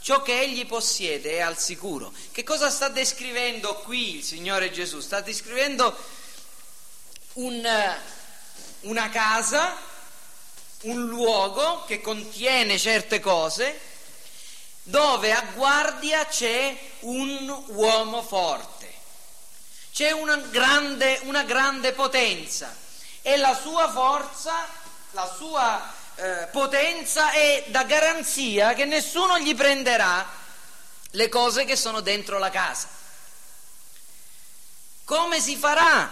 [0.00, 2.12] ciò che egli possiede è al sicuro.
[2.30, 5.00] Che cosa sta descrivendo qui il Signore Gesù?
[5.00, 5.96] Sta descrivendo
[7.32, 7.96] un,
[8.82, 9.76] una casa,
[10.82, 13.80] un luogo che contiene certe cose,
[14.82, 18.92] dove a guardia c'è un uomo forte,
[19.92, 22.74] c'è una grande, una grande potenza
[23.22, 24.66] e la sua forza,
[25.10, 30.26] la sua eh, potenza è da garanzia che nessuno gli prenderà
[31.12, 32.88] le cose che sono dentro la casa.
[35.04, 36.10] Come si farà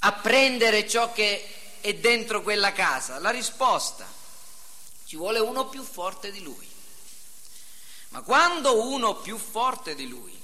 [0.00, 1.55] a prendere ciò che
[1.86, 3.18] è dentro quella casa?
[3.18, 4.06] La risposta,
[5.04, 6.68] ci vuole uno più forte di lui.
[8.08, 10.36] Ma quando uno più forte di lui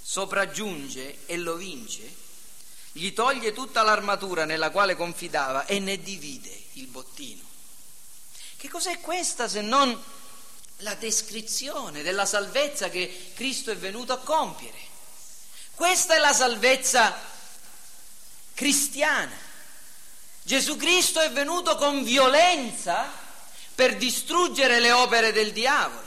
[0.00, 2.14] sopraggiunge e lo vince,
[2.92, 7.42] gli toglie tutta l'armatura nella quale confidava e ne divide il bottino.
[8.56, 10.02] Che cos'è questa se non
[10.78, 14.78] la descrizione della salvezza che Cristo è venuto a compiere?
[15.74, 17.14] Questa è la salvezza
[18.54, 19.45] cristiana.
[20.46, 23.10] Gesù Cristo è venuto con violenza
[23.74, 26.04] per distruggere le opere del diavolo.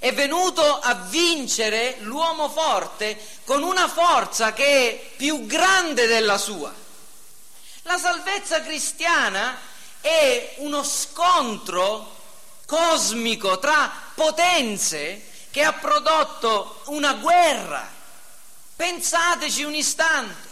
[0.00, 6.74] È venuto a vincere l'uomo forte con una forza che è più grande della sua.
[7.82, 9.56] La salvezza cristiana
[10.00, 12.16] è uno scontro
[12.66, 17.88] cosmico tra potenze che ha prodotto una guerra.
[18.74, 20.46] Pensateci un istante.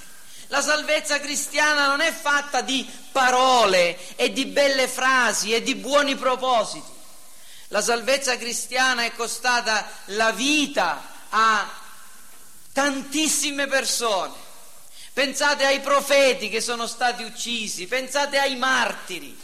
[0.50, 6.16] La salvezza cristiana non è fatta di parole e di belle frasi e di buoni
[6.16, 6.92] propositi.
[7.68, 11.66] La salvezza cristiana è costata la vita a
[12.74, 14.44] tantissime persone
[15.16, 19.34] Pensate ai profeti che sono stati uccisi, pensate ai martiri,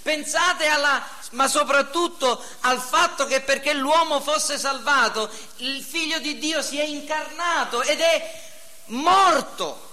[0.00, 6.62] pensate alla, ma soprattutto al fatto che perché l'uomo fosse salvato, il figlio di Dio
[6.62, 8.40] si è incarnato ed è
[8.86, 9.87] morto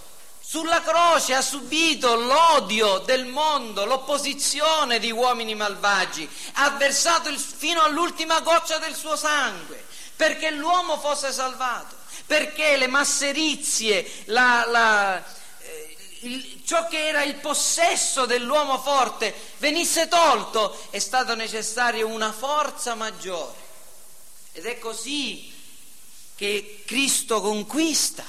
[0.47, 7.81] sulla croce ha subito l'odio del mondo, l'opposizione di uomini malvagi, ha versato il, fino
[7.81, 9.83] all'ultima goccia del suo sangue
[10.15, 15.23] perché l'uomo fosse salvato perché le masserizie, la, la,
[15.59, 22.31] eh, il, ciò che era il possesso dell'uomo forte venisse tolto, è stata necessaria una
[22.31, 23.63] forza maggiore.
[24.53, 25.53] Ed è così
[26.35, 28.23] che Cristo conquista.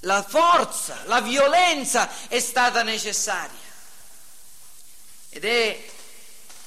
[0.00, 3.58] La forza, la violenza è stata necessaria.
[5.28, 5.84] Ed è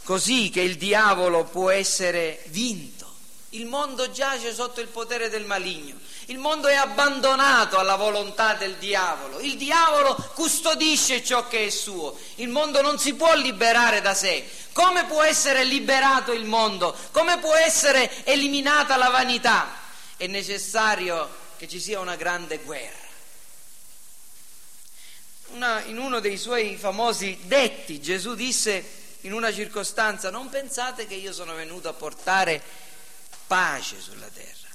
[0.03, 3.01] così che il diavolo può essere vinto.
[3.49, 5.99] Il mondo giace sotto il potere del maligno.
[6.25, 9.39] Il mondo è abbandonato alla volontà del diavolo.
[9.39, 12.17] Il diavolo custodisce ciò che è suo.
[12.35, 14.47] Il mondo non si può liberare da sé.
[14.73, 16.95] Come può essere liberato il mondo?
[17.11, 19.71] Come può essere eliminata la vanità?
[20.17, 23.02] È necessario che ci sia una grande guerra.
[25.53, 31.13] Una, in uno dei suoi famosi detti Gesù disse in una circostanza, non pensate che
[31.13, 32.61] io sono venuto a portare
[33.45, 34.67] pace sulla terra.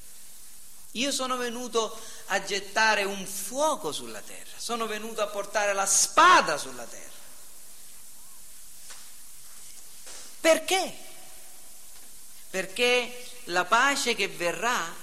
[0.92, 6.56] Io sono venuto a gettare un fuoco sulla terra, sono venuto a portare la spada
[6.56, 7.06] sulla terra.
[10.40, 10.96] Perché?
[12.50, 14.94] Perché la pace che verrà,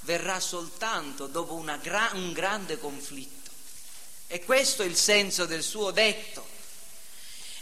[0.00, 3.33] verrà soltanto dopo gra- un grande conflitto.
[4.26, 6.46] E questo è il senso del suo detto.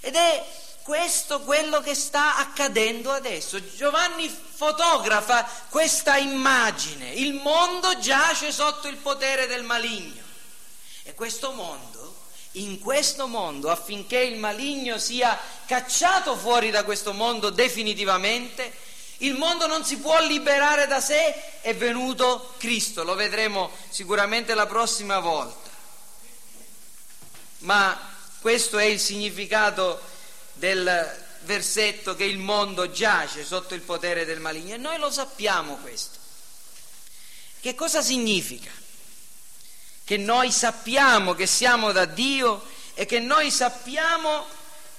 [0.01, 0.45] Ed è
[0.83, 3.75] questo quello che sta accadendo adesso.
[3.75, 7.11] Giovanni fotografa questa immagine.
[7.13, 10.23] Il mondo giace sotto il potere del maligno.
[11.05, 12.17] E questo mondo,
[12.53, 18.73] in questo mondo, affinché il maligno sia cacciato fuori da questo mondo definitivamente,
[19.19, 24.67] il mondo non si può liberare da sé, è venuto Cristo, lo vedremo sicuramente la
[24.67, 25.62] prossima volta.
[27.63, 27.99] Ma
[28.41, 30.01] questo è il significato
[30.55, 35.77] del versetto che il mondo giace sotto il potere del maligno e noi lo sappiamo
[35.77, 36.19] questo.
[37.61, 38.71] Che cosa significa?
[40.05, 44.47] Che noi sappiamo che siamo da Dio e che noi sappiamo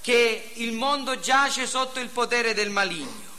[0.00, 3.32] che il mondo giace sotto il potere del maligno.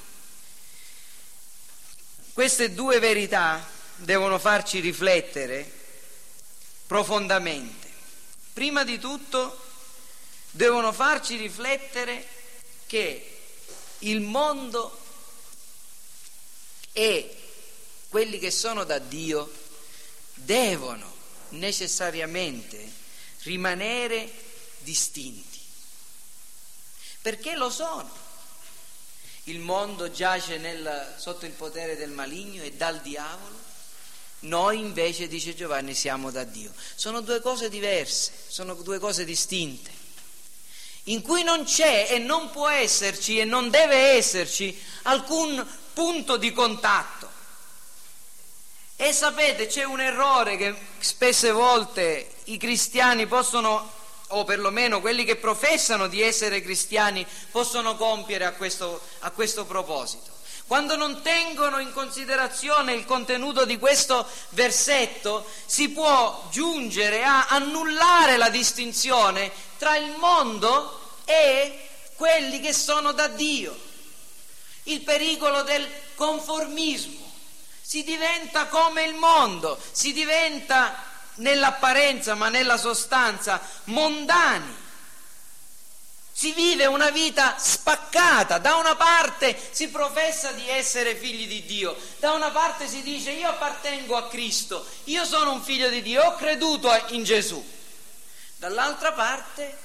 [2.34, 3.64] Queste due verità
[3.96, 5.72] devono farci riflettere
[6.86, 7.85] profondamente.
[8.56, 9.60] Prima di tutto
[10.52, 12.26] devono farci riflettere
[12.86, 13.40] che
[14.00, 14.98] il mondo
[16.94, 17.36] e
[18.08, 19.52] quelli che sono da Dio
[20.36, 21.14] devono
[21.50, 22.90] necessariamente
[23.42, 24.32] rimanere
[24.78, 25.60] distinti,
[27.22, 28.10] perché lo sono.
[29.44, 33.65] Il mondo giace nel, sotto il potere del maligno e dal diavolo,
[34.46, 36.72] noi invece, dice Giovanni, siamo da Dio.
[36.96, 39.92] Sono due cose diverse, sono due cose distinte,
[41.04, 46.52] in cui non c'è e non può esserci e non deve esserci alcun punto di
[46.52, 47.30] contatto.
[48.96, 53.92] E sapete, c'è un errore che spesse volte i cristiani possono,
[54.28, 60.35] o perlomeno quelli che professano di essere cristiani, possono compiere a questo, a questo proposito.
[60.68, 68.36] Quando non tengono in considerazione il contenuto di questo versetto, si può giungere a annullare
[68.38, 73.78] la distinzione tra il mondo e quelli che sono da Dio.
[74.84, 77.32] Il pericolo del conformismo
[77.82, 80.96] si diventa come il mondo, si diventa
[81.36, 84.84] nell'apparenza ma nella sostanza mondani.
[86.38, 91.96] Si vive una vita spaccata, da una parte si professa di essere figli di Dio,
[92.20, 96.22] da una parte si dice io appartengo a Cristo, io sono un figlio di Dio,
[96.22, 97.66] ho creduto in Gesù.
[98.58, 99.78] Dall'altra parte,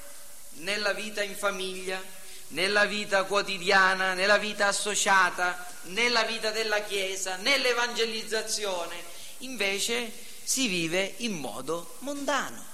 [0.55, 2.03] nella vita in famiglia,
[2.49, 8.97] nella vita quotidiana, nella vita associata, nella vita della Chiesa, nell'evangelizzazione,
[9.39, 12.65] invece si vive in modo mondano.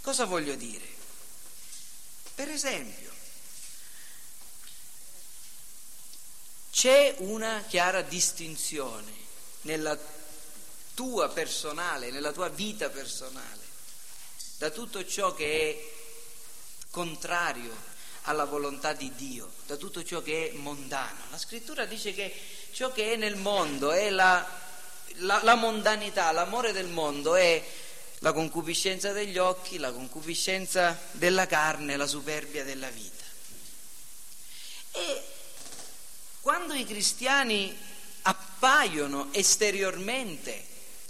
[0.00, 0.95] Cosa voglio dire?
[2.36, 3.10] Per esempio,
[6.70, 9.10] c'è una chiara distinzione
[9.62, 9.98] nella
[10.92, 13.62] tua personale, nella tua vita personale,
[14.58, 17.74] da tutto ciò che è contrario
[18.24, 21.20] alla volontà di Dio, da tutto ciò che è mondano.
[21.30, 22.38] La scrittura dice che
[22.70, 24.46] ciò che è nel mondo è la,
[25.20, 27.64] la, la mondanità, l'amore del mondo è
[28.20, 33.24] la concupiscenza degli occhi, la concupiscenza della carne, la superbia della vita.
[34.92, 35.22] E
[36.40, 37.76] quando i cristiani
[38.22, 40.64] appaiono esteriormente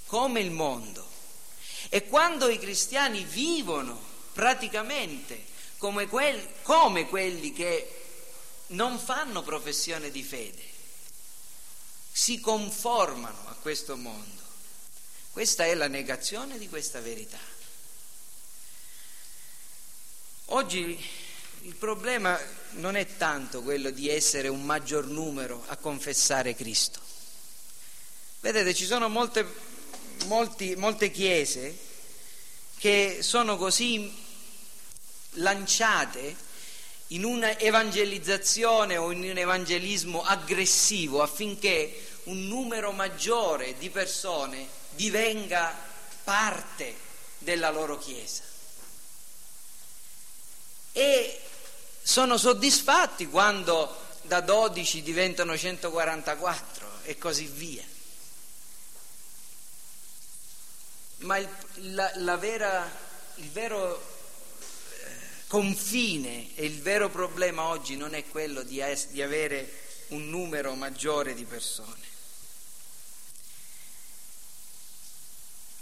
[0.06, 1.06] come il mondo
[1.88, 3.98] e quando i cristiani vivono
[4.32, 5.44] praticamente
[5.78, 8.02] come, quelli, come quelli che
[8.68, 10.62] non fanno professione di fede,
[12.10, 14.42] si conformano a questo mondo.
[15.36, 17.36] Questa è la negazione di questa verità.
[20.46, 20.98] Oggi
[21.60, 22.40] il problema
[22.76, 27.00] non è tanto quello di essere un maggior numero a confessare Cristo.
[28.40, 29.46] Vedete, ci sono molte,
[30.24, 31.76] molti, molte chiese
[32.78, 34.10] che sono così
[35.32, 36.34] lanciate
[37.08, 45.72] in un'evangelizzazione o in un evangelismo aggressivo affinché un numero maggiore di persone divenga
[46.24, 46.96] parte
[47.38, 48.42] della loro Chiesa.
[50.92, 51.40] E
[52.02, 57.84] sono soddisfatti quando da 12 diventano 144 e così via.
[61.18, 61.48] Ma il,
[61.92, 62.90] la, la vera,
[63.36, 64.14] il vero
[65.46, 70.74] confine e il vero problema oggi non è quello di, es- di avere un numero
[70.74, 72.15] maggiore di persone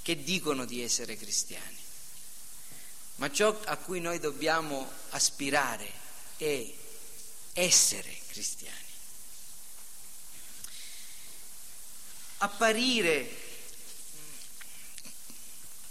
[0.05, 1.79] che dicono di essere cristiani,
[3.17, 5.91] ma ciò a cui noi dobbiamo aspirare
[6.37, 6.63] è
[7.55, 8.77] essere cristiani.
[12.37, 13.29] Apparire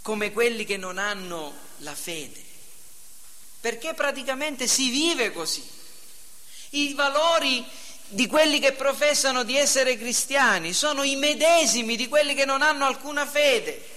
[0.02, 2.52] come quelli che non hanno la fede
[3.64, 5.66] perché praticamente si vive così.
[6.72, 7.64] I valori
[8.08, 12.84] di quelli che professano di essere cristiani sono i medesimi di quelli che non hanno
[12.84, 13.93] alcuna fede.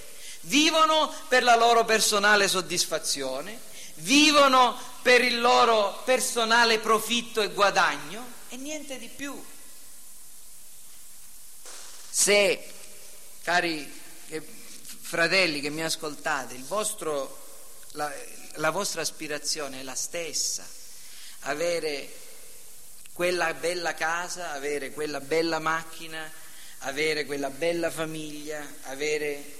[0.48, 3.60] Vivono per la loro personale soddisfazione,
[3.96, 9.44] vivono per il loro personale profitto e guadagno e niente di più.
[12.10, 12.64] Se,
[13.42, 13.96] cari
[15.08, 17.38] fratelli che mi ascoltate, vostro,
[17.92, 18.12] la,
[18.54, 20.66] la vostra aspirazione è la stessa,
[21.40, 22.10] avere
[23.12, 26.30] quella bella casa, avere quella bella macchina,
[26.80, 29.57] avere quella bella famiglia, avere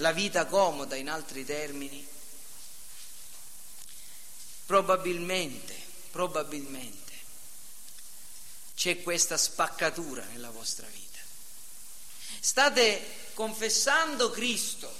[0.00, 2.06] la vita comoda in altri termini,
[4.66, 5.74] probabilmente,
[6.10, 6.98] probabilmente
[8.74, 11.18] c'è questa spaccatura nella vostra vita.
[12.40, 14.90] State confessando Cristo,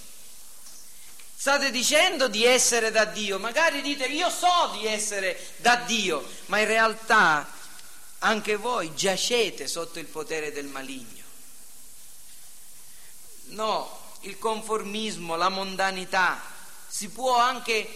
[1.34, 6.58] state dicendo di essere da Dio, magari dite io so di essere da Dio, ma
[6.58, 7.50] in realtà
[8.18, 11.24] anche voi giacete sotto il potere del maligno.
[13.44, 16.40] No, il conformismo, la mondanità
[16.86, 17.88] si può anche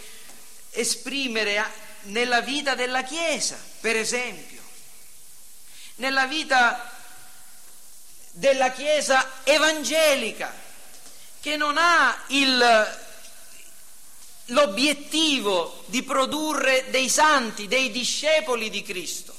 [0.70, 1.62] esprimere
[2.02, 4.62] nella vita della Chiesa, per esempio,
[5.96, 6.90] nella vita
[8.30, 10.52] della Chiesa evangelica,
[11.40, 12.98] che non ha il,
[14.46, 19.33] l'obiettivo di produrre dei santi, dei discepoli di Cristo.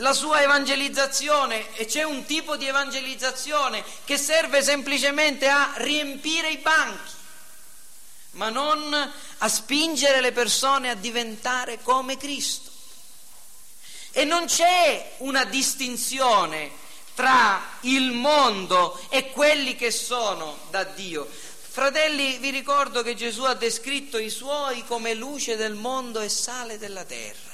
[0.00, 6.58] La sua evangelizzazione, e c'è un tipo di evangelizzazione che serve semplicemente a riempire i
[6.58, 7.12] banchi,
[8.32, 12.70] ma non a spingere le persone a diventare come Cristo.
[14.12, 16.70] E non c'è una distinzione
[17.14, 21.26] tra il mondo e quelli che sono da Dio.
[21.26, 26.76] Fratelli, vi ricordo che Gesù ha descritto i suoi come luce del mondo e sale
[26.76, 27.45] della terra.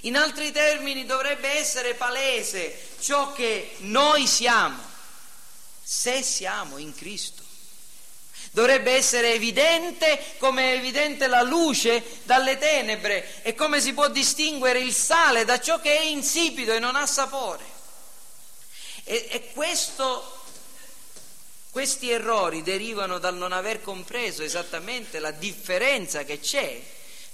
[0.00, 4.82] In altri termini dovrebbe essere palese ciò che noi siamo,
[5.82, 7.42] se siamo in Cristo.
[8.50, 14.80] Dovrebbe essere evidente come è evidente la luce dalle tenebre e come si può distinguere
[14.80, 17.64] il sale da ciò che è insipido e non ha sapore.
[19.04, 20.40] E, e questo,
[21.70, 26.80] questi errori derivano dal non aver compreso esattamente la differenza che c'è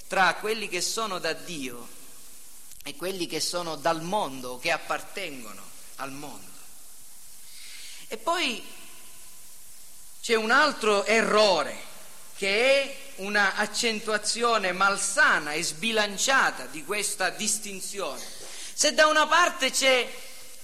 [0.07, 1.97] tra quelli che sono da Dio
[2.89, 5.63] e quelli che sono dal mondo, che appartengono
[5.97, 6.47] al mondo.
[8.09, 8.65] E poi
[10.23, 11.85] c'è un altro errore
[12.35, 18.23] che è una accentuazione malsana e sbilanciata di questa distinzione.
[18.73, 20.11] Se da una parte c'è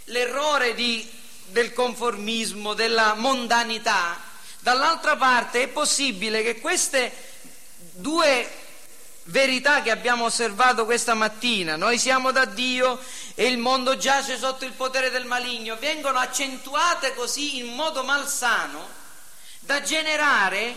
[0.05, 1.07] l'errore di,
[1.49, 4.18] del conformismo, della mondanità,
[4.61, 7.12] dall'altra parte è possibile che queste
[7.93, 8.64] due
[9.25, 12.99] verità che abbiamo osservato questa mattina, noi siamo da Dio
[13.35, 18.87] e il mondo giace sotto il potere del maligno, vengono accentuate così in modo malsano
[19.61, 20.77] da generare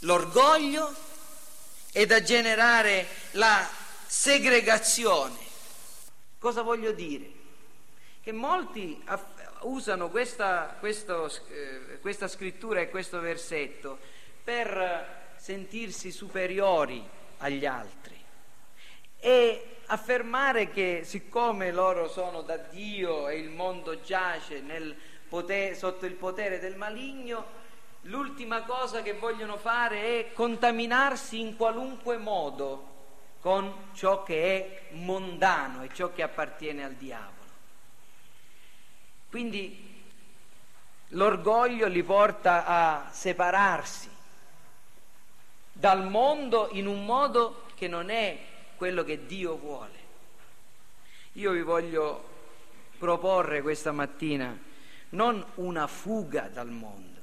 [0.00, 0.94] l'orgoglio
[1.92, 3.66] e da generare la
[4.06, 5.36] segregazione.
[6.38, 7.40] Cosa voglio dire?
[8.22, 9.02] Che molti
[9.60, 13.98] usano questa, questo, eh, questa scrittura e questo versetto
[14.42, 18.20] per sentirsi superiori agli altri
[19.18, 24.62] e affermare che siccome loro sono da Dio e il mondo giace
[25.28, 27.60] potere, sotto il potere del maligno,
[28.02, 32.90] l'ultima cosa che vogliono fare è contaminarsi in qualunque modo
[33.40, 37.50] con ciò che è mondano e ciò che appartiene al diavolo.
[39.28, 39.90] Quindi
[41.08, 44.11] l'orgoglio li porta a separarsi
[45.72, 48.38] dal mondo in un modo che non è
[48.76, 50.00] quello che Dio vuole.
[51.34, 52.30] Io vi voglio
[52.98, 54.56] proporre questa mattina
[55.10, 57.20] non una fuga dal mondo,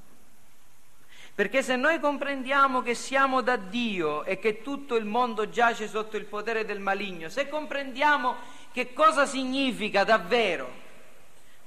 [1.34, 6.18] perché se noi comprendiamo che siamo da Dio e che tutto il mondo giace sotto
[6.18, 8.36] il potere del maligno, se comprendiamo
[8.72, 10.70] che cosa significa davvero,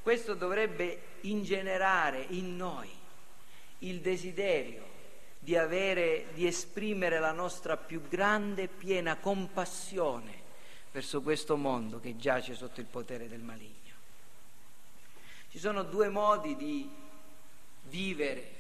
[0.02, 2.90] questo dovrebbe ingenerare in noi
[3.80, 4.91] il desiderio
[5.42, 10.40] di avere, di esprimere la nostra più grande e piena compassione
[10.92, 13.72] verso questo mondo che giace sotto il potere del maligno.
[15.50, 16.88] Ci sono due modi di
[17.88, 18.50] vivere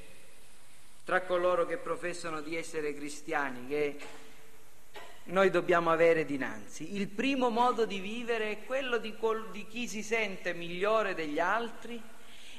[1.04, 3.98] tra coloro che professano di essere cristiani che
[5.26, 6.96] noi dobbiamo avere dinanzi.
[6.96, 11.38] Il primo modo di vivere è quello di, col, di chi si sente migliore degli
[11.38, 12.02] altri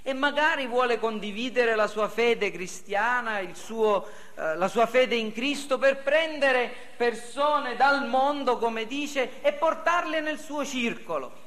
[0.06, 5.78] e magari vuole condividere la sua fede cristiana, suo, eh, la sua fede in Cristo
[5.78, 11.41] per prendere persone dal mondo, come dice, e portarle nel suo circolo.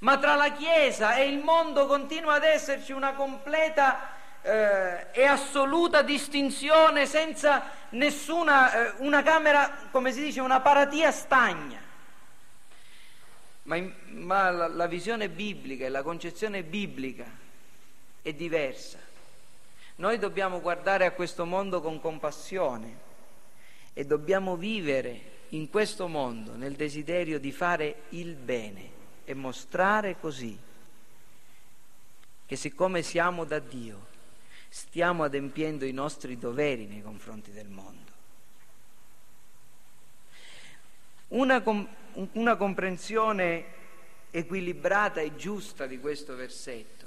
[0.00, 4.10] Ma tra la Chiesa e il mondo continua ad esserci una completa
[4.42, 11.81] eh, e assoluta distinzione senza nessuna, eh, una camera, come si dice, una paratia stagna.
[13.64, 17.26] Ma, in, ma la, la visione biblica e la concezione biblica
[18.20, 18.98] è diversa.
[19.96, 23.10] Noi dobbiamo guardare a questo mondo con compassione
[23.92, 30.58] e dobbiamo vivere in questo mondo nel desiderio di fare il bene e mostrare così
[32.46, 34.10] che siccome siamo da Dio
[34.72, 38.10] stiamo adempiendo i nostri doveri nei confronti del mondo.
[41.28, 41.62] Una,
[42.32, 43.80] una comprensione
[44.30, 47.06] equilibrata e giusta di questo versetto.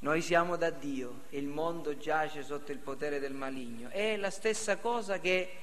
[0.00, 3.88] Noi siamo da Dio e il mondo giace sotto il potere del maligno.
[3.88, 5.56] È la stessa cosa che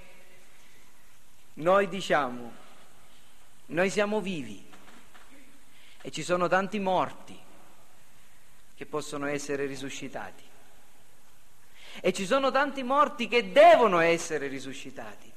[1.53, 2.51] noi diciamo,
[3.67, 4.63] noi siamo vivi
[6.01, 7.37] e ci sono tanti morti
[8.75, 10.43] che possono essere risuscitati.
[12.01, 15.31] E ci sono tanti morti che devono essere risuscitati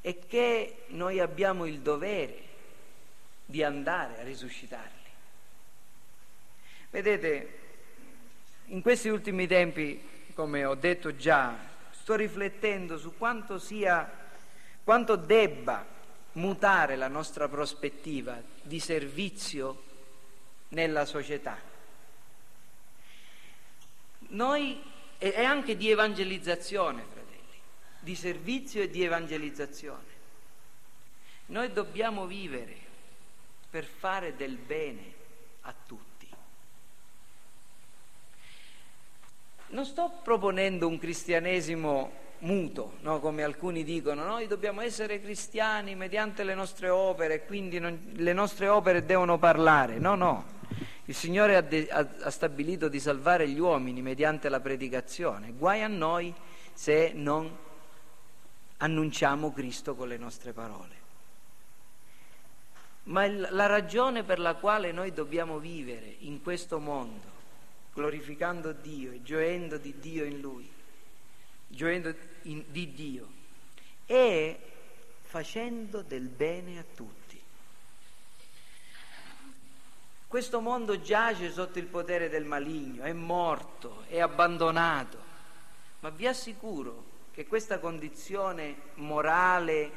[0.00, 2.48] e che noi abbiamo il dovere
[3.44, 4.98] di andare a risuscitarli.
[6.90, 7.58] Vedete,
[8.66, 11.56] in questi ultimi tempi, come ho detto già,
[11.90, 14.10] sto riflettendo su quanto sia,
[14.82, 15.84] quanto debba
[16.32, 19.82] mutare la nostra prospettiva di servizio
[20.68, 21.58] nella società.
[24.28, 24.80] Noi,
[25.18, 27.04] e anche di evangelizzazione,
[28.00, 30.18] di servizio e di evangelizzazione.
[31.46, 32.76] Noi dobbiamo vivere
[33.68, 35.12] per fare del bene
[35.62, 36.28] a tutti.
[39.68, 43.20] Non sto proponendo un cristianesimo muto, no?
[43.20, 48.68] come alcuni dicono, noi dobbiamo essere cristiani mediante le nostre opere, quindi non, le nostre
[48.68, 49.98] opere devono parlare.
[49.98, 50.58] No, no.
[51.04, 55.52] Il Signore ha, de, ha, stabilito di salvare gli uomini mediante la predicazione.
[55.52, 56.32] Guai a noi
[56.72, 57.50] se non
[58.82, 60.98] annunciamo Cristo con le nostre parole.
[63.04, 67.26] Ma la ragione per la quale noi dobbiamo vivere in questo mondo,
[67.92, 70.70] glorificando Dio e gioendo di Dio in Lui,
[71.66, 73.28] gioendo di Dio,
[74.06, 74.58] è
[75.22, 77.18] facendo del bene a tutti.
[80.26, 85.18] Questo mondo giace sotto il potere del maligno, è morto, è abbandonato,
[86.00, 87.09] ma vi assicuro
[87.40, 89.90] che questa condizione morale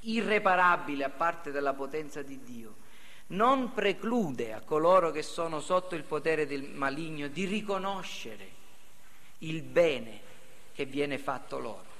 [0.00, 2.74] irreparabile a parte della potenza di Dio
[3.28, 8.46] non preclude a coloro che sono sotto il potere del maligno di riconoscere
[9.38, 10.20] il bene
[10.74, 11.92] che viene fatto loro.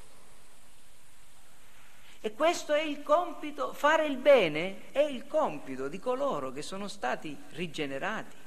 [2.21, 6.87] E questo è il compito, fare il bene è il compito di coloro che sono
[6.87, 8.44] stati rigenerati.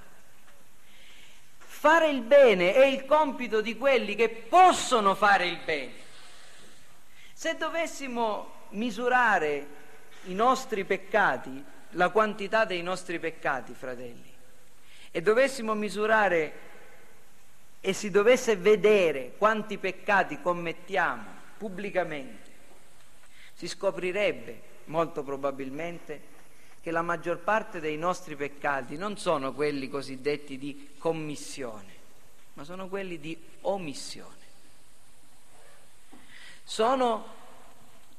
[1.79, 5.93] Fare il bene è il compito di quelli che possono fare il bene.
[7.33, 9.67] Se dovessimo misurare
[10.23, 14.33] i nostri peccati, la quantità dei nostri peccati, fratelli,
[15.11, 16.53] e dovessimo misurare
[17.79, 22.49] e si dovesse vedere quanti peccati commettiamo pubblicamente,
[23.53, 26.35] si scoprirebbe molto probabilmente
[26.87, 31.93] che la maggior parte dei nostri peccati non sono quelli cosiddetti di commissione,
[32.53, 34.45] ma sono quelli di omissione.
[36.63, 37.25] Sono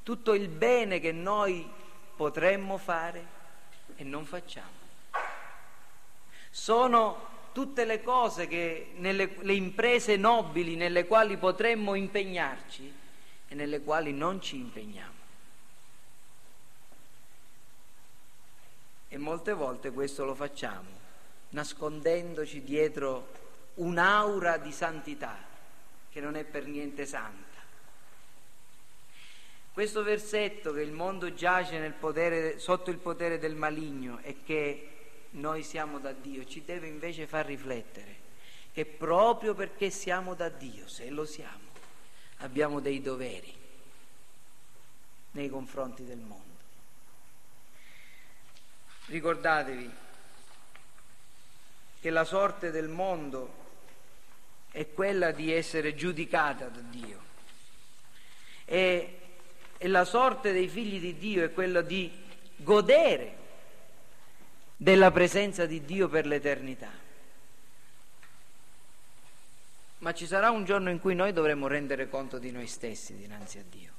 [0.03, 1.67] tutto il bene che noi
[2.15, 3.25] potremmo fare
[3.95, 4.77] e non facciamo.
[6.51, 12.93] Sono tutte le cose che nelle le imprese nobili nelle quali potremmo impegnarci
[13.47, 15.17] e nelle quali non ci impegniamo.
[19.09, 20.97] E molte volte questo lo facciamo
[21.49, 23.27] nascondendoci dietro
[23.75, 25.37] un'aura di santità
[26.11, 27.47] che non è per niente santa.
[29.71, 34.89] Questo versetto che il mondo giace potere, sotto il potere del maligno e che
[35.31, 38.27] noi siamo da Dio ci deve invece far riflettere
[38.73, 41.67] che proprio perché siamo da Dio, se lo siamo,
[42.37, 43.53] abbiamo dei doveri
[45.31, 46.48] nei confronti del mondo.
[49.09, 49.91] Ricordatevi
[51.99, 53.57] che la sorte del mondo
[54.71, 57.19] è quella di essere giudicata da Dio
[58.65, 59.19] e,
[59.77, 62.11] e la sorte dei figli di Dio è quella di
[62.55, 63.37] godere
[64.77, 67.07] della presenza di Dio per l'eternità.
[69.99, 73.57] ma ci sarà un giorno in cui noi dovremo rendere conto di noi stessi dinanzi
[73.59, 73.91] a Dio.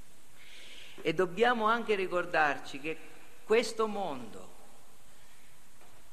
[1.02, 2.96] E dobbiamo anche ricordarci che
[3.44, 4.49] questo mondo,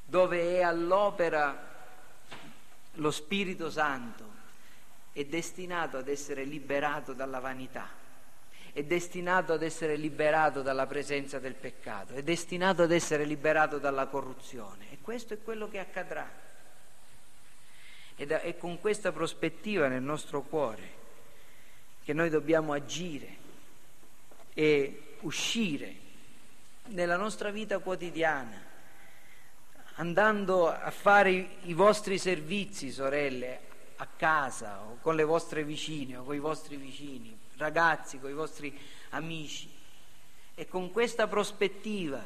[0.08, 1.66] dove è all'opera
[2.92, 4.24] lo Spirito Santo,
[5.12, 7.90] è destinato ad essere liberato dalla vanità,
[8.72, 14.06] è destinato ad essere liberato dalla presenza del peccato, è destinato ad essere liberato dalla
[14.06, 14.92] corruzione.
[14.92, 16.26] E questo è quello che accadrà.
[18.16, 20.96] Ed è con questa prospettiva nel nostro cuore
[22.02, 23.36] che noi dobbiamo agire
[24.54, 25.94] e uscire
[26.86, 28.67] nella nostra vita quotidiana,
[29.98, 36.24] andando a fare i vostri servizi, sorelle, a casa o con le vostre vicine o
[36.24, 38.76] con i vostri vicini, ragazzi, con i vostri
[39.10, 39.68] amici.
[40.54, 42.20] E con questa prospettiva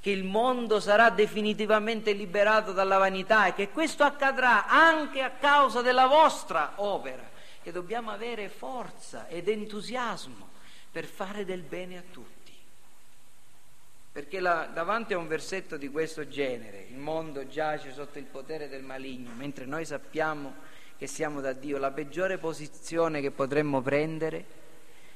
[0.00, 5.82] che il mondo sarà definitivamente liberato dalla vanità e che questo accadrà anche a causa
[5.82, 7.28] della vostra opera,
[7.62, 10.48] che dobbiamo avere forza ed entusiasmo
[10.90, 12.37] per fare del bene a tutti.
[14.10, 18.68] Perché la, davanti a un versetto di questo genere, il mondo giace sotto il potere
[18.68, 20.54] del maligno, mentre noi sappiamo
[20.96, 24.44] che siamo da Dio, la peggiore posizione che potremmo prendere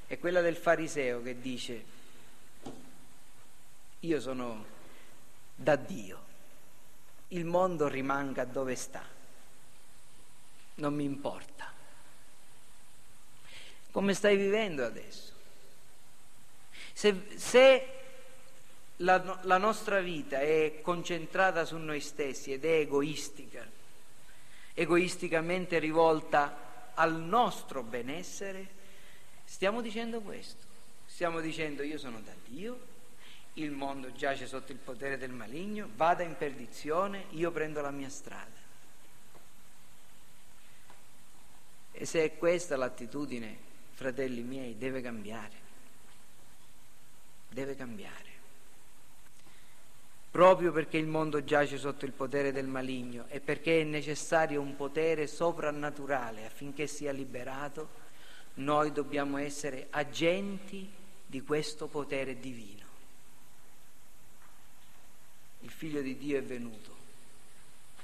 [0.06, 1.84] è quella del fariseo che dice
[4.00, 4.64] io sono
[5.54, 6.24] da Dio,
[7.28, 9.04] il mondo rimanga dove sta,
[10.76, 11.70] non mi importa.
[13.92, 15.32] Come stai vivendo adesso?
[16.92, 18.01] Se, se
[19.02, 23.68] la, la nostra vita è concentrata su noi stessi ed è egoistica,
[24.74, 28.66] egoisticamente rivolta al nostro benessere,
[29.44, 30.70] stiamo dicendo questo.
[31.04, 32.90] Stiamo dicendo io sono da Dio,
[33.54, 38.08] il mondo giace sotto il potere del maligno, vada in perdizione, io prendo la mia
[38.08, 38.60] strada.
[41.92, 43.58] E se è questa l'attitudine,
[43.90, 45.60] fratelli miei, deve cambiare.
[47.50, 48.31] Deve cambiare.
[50.32, 54.74] Proprio perché il mondo giace sotto il potere del maligno e perché è necessario un
[54.74, 58.00] potere soprannaturale affinché sia liberato,
[58.54, 60.90] noi dobbiamo essere agenti
[61.24, 62.82] di questo potere divino
[65.62, 67.00] il figlio di Dio è venuto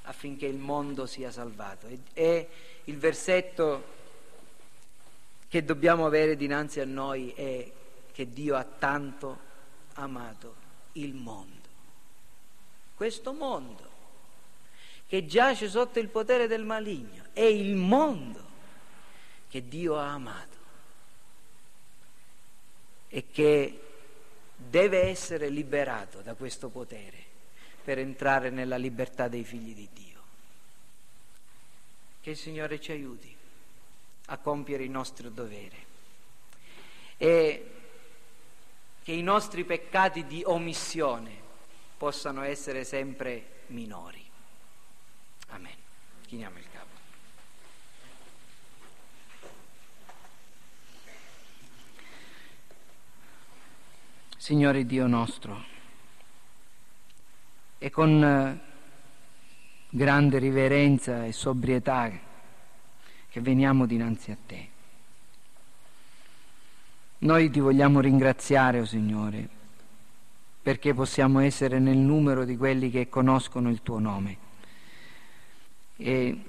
[0.02, 1.86] affinché il mondo sia salvato.
[2.14, 2.48] E,
[2.84, 3.96] il versetto
[5.48, 7.70] che dobbiamo avere dinanzi a noi è
[8.12, 9.38] che Dio ha tanto
[9.94, 10.54] amato
[10.92, 11.57] il mondo.
[12.98, 13.88] Questo mondo
[15.06, 18.44] che giace sotto il potere del maligno è il mondo
[19.48, 20.56] che Dio ha amato
[23.06, 23.82] e che
[24.56, 27.22] deve essere liberato da questo potere
[27.84, 30.22] per entrare nella libertà dei figli di Dio.
[32.20, 33.32] Che il Signore ci aiuti
[34.26, 35.76] a compiere il nostro dovere
[37.16, 37.70] e
[39.04, 41.46] che i nostri peccati di omissione
[41.98, 44.24] possano essere sempre minori.
[45.48, 45.74] Amen.
[46.26, 46.86] Chiniamo il capo.
[54.36, 55.62] Signore Dio nostro,
[57.76, 58.60] e con eh,
[59.90, 62.10] grande riverenza e sobrietà
[63.28, 64.68] che veniamo dinanzi a te.
[67.18, 69.48] Noi ti vogliamo ringraziare, o oh Signore,
[70.68, 74.36] perché possiamo essere nel numero di quelli che conoscono il tuo nome.
[75.96, 76.42] E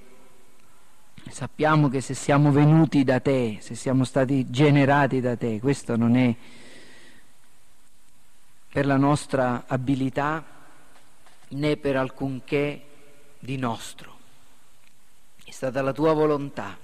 [1.29, 6.17] sappiamo che se siamo venuti da te, se siamo stati generati da te, questo non
[6.17, 6.35] è
[8.67, 10.43] per la nostra abilità,
[11.47, 12.87] né per alcunché
[13.39, 14.17] di nostro.
[15.45, 16.77] È stata la tua volontà,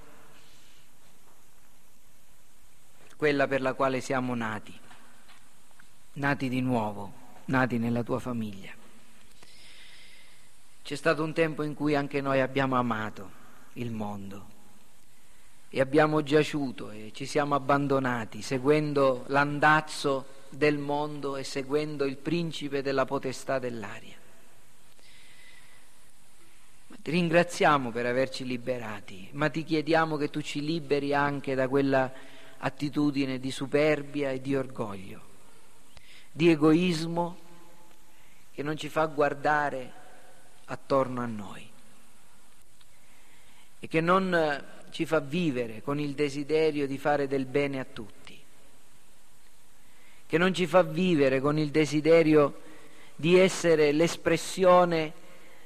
[3.14, 4.72] quella per la quale siamo nati,
[6.14, 8.72] nati di nuovo, nati nella tua famiglia.
[10.82, 13.30] C'è stato un tempo in cui anche noi abbiamo amato
[13.74, 14.54] il mondo
[15.68, 22.82] e abbiamo giaciuto e ci siamo abbandonati seguendo l'andazzo del mondo e seguendo il principe
[22.82, 24.14] della potestà dell'aria.
[27.02, 32.12] Ti ringraziamo per averci liberati, ma ti chiediamo che tu ci liberi anche da quella
[32.58, 35.20] attitudine di superbia e di orgoglio,
[36.36, 37.38] di egoismo
[38.52, 39.90] che non ci fa guardare
[40.66, 41.66] attorno a noi
[43.78, 47.86] e che non eh, ci fa vivere con il desiderio di fare del bene a
[47.90, 48.38] tutti,
[50.26, 52.60] che non ci fa vivere con il desiderio
[53.16, 55.14] di essere l'espressione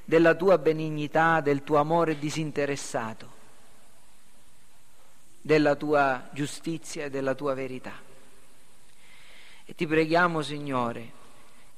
[0.05, 3.29] della tua benignità, del tuo amore disinteressato,
[5.41, 8.10] della tua giustizia e della tua verità.
[9.71, 11.13] E ti preghiamo, Signore,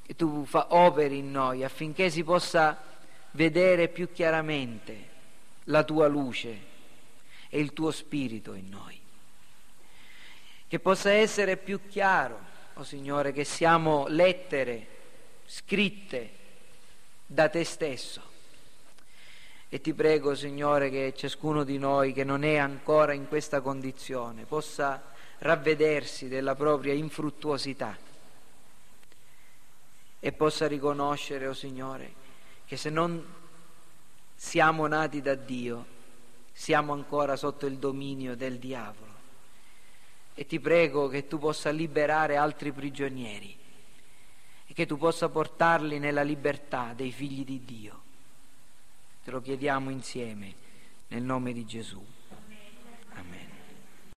[0.02, 2.82] che tu operi in noi affinché si possa
[3.32, 5.10] vedere più chiaramente
[5.64, 6.58] la tua luce
[7.50, 8.98] e il tuo spirito in noi.
[10.66, 12.40] Che possa essere più chiaro,
[12.72, 14.86] oh Signore, che siamo lettere
[15.44, 16.30] scritte
[17.26, 18.22] da te stesso.
[19.68, 24.46] E ti prego, Signore, che ciascuno di noi che non è ancora in questa condizione
[24.46, 25.11] possa
[25.42, 27.98] ravvedersi della propria infruttuosità
[30.20, 32.14] e possa riconoscere, oh Signore,
[32.64, 33.24] che se non
[34.36, 35.84] siamo nati da Dio,
[36.52, 39.10] siamo ancora sotto il dominio del diavolo.
[40.34, 43.58] E ti prego che tu possa liberare altri prigionieri
[44.64, 48.00] e che tu possa portarli nella libertà dei figli di Dio.
[49.24, 50.54] Te lo chiediamo insieme
[51.08, 52.11] nel nome di Gesù.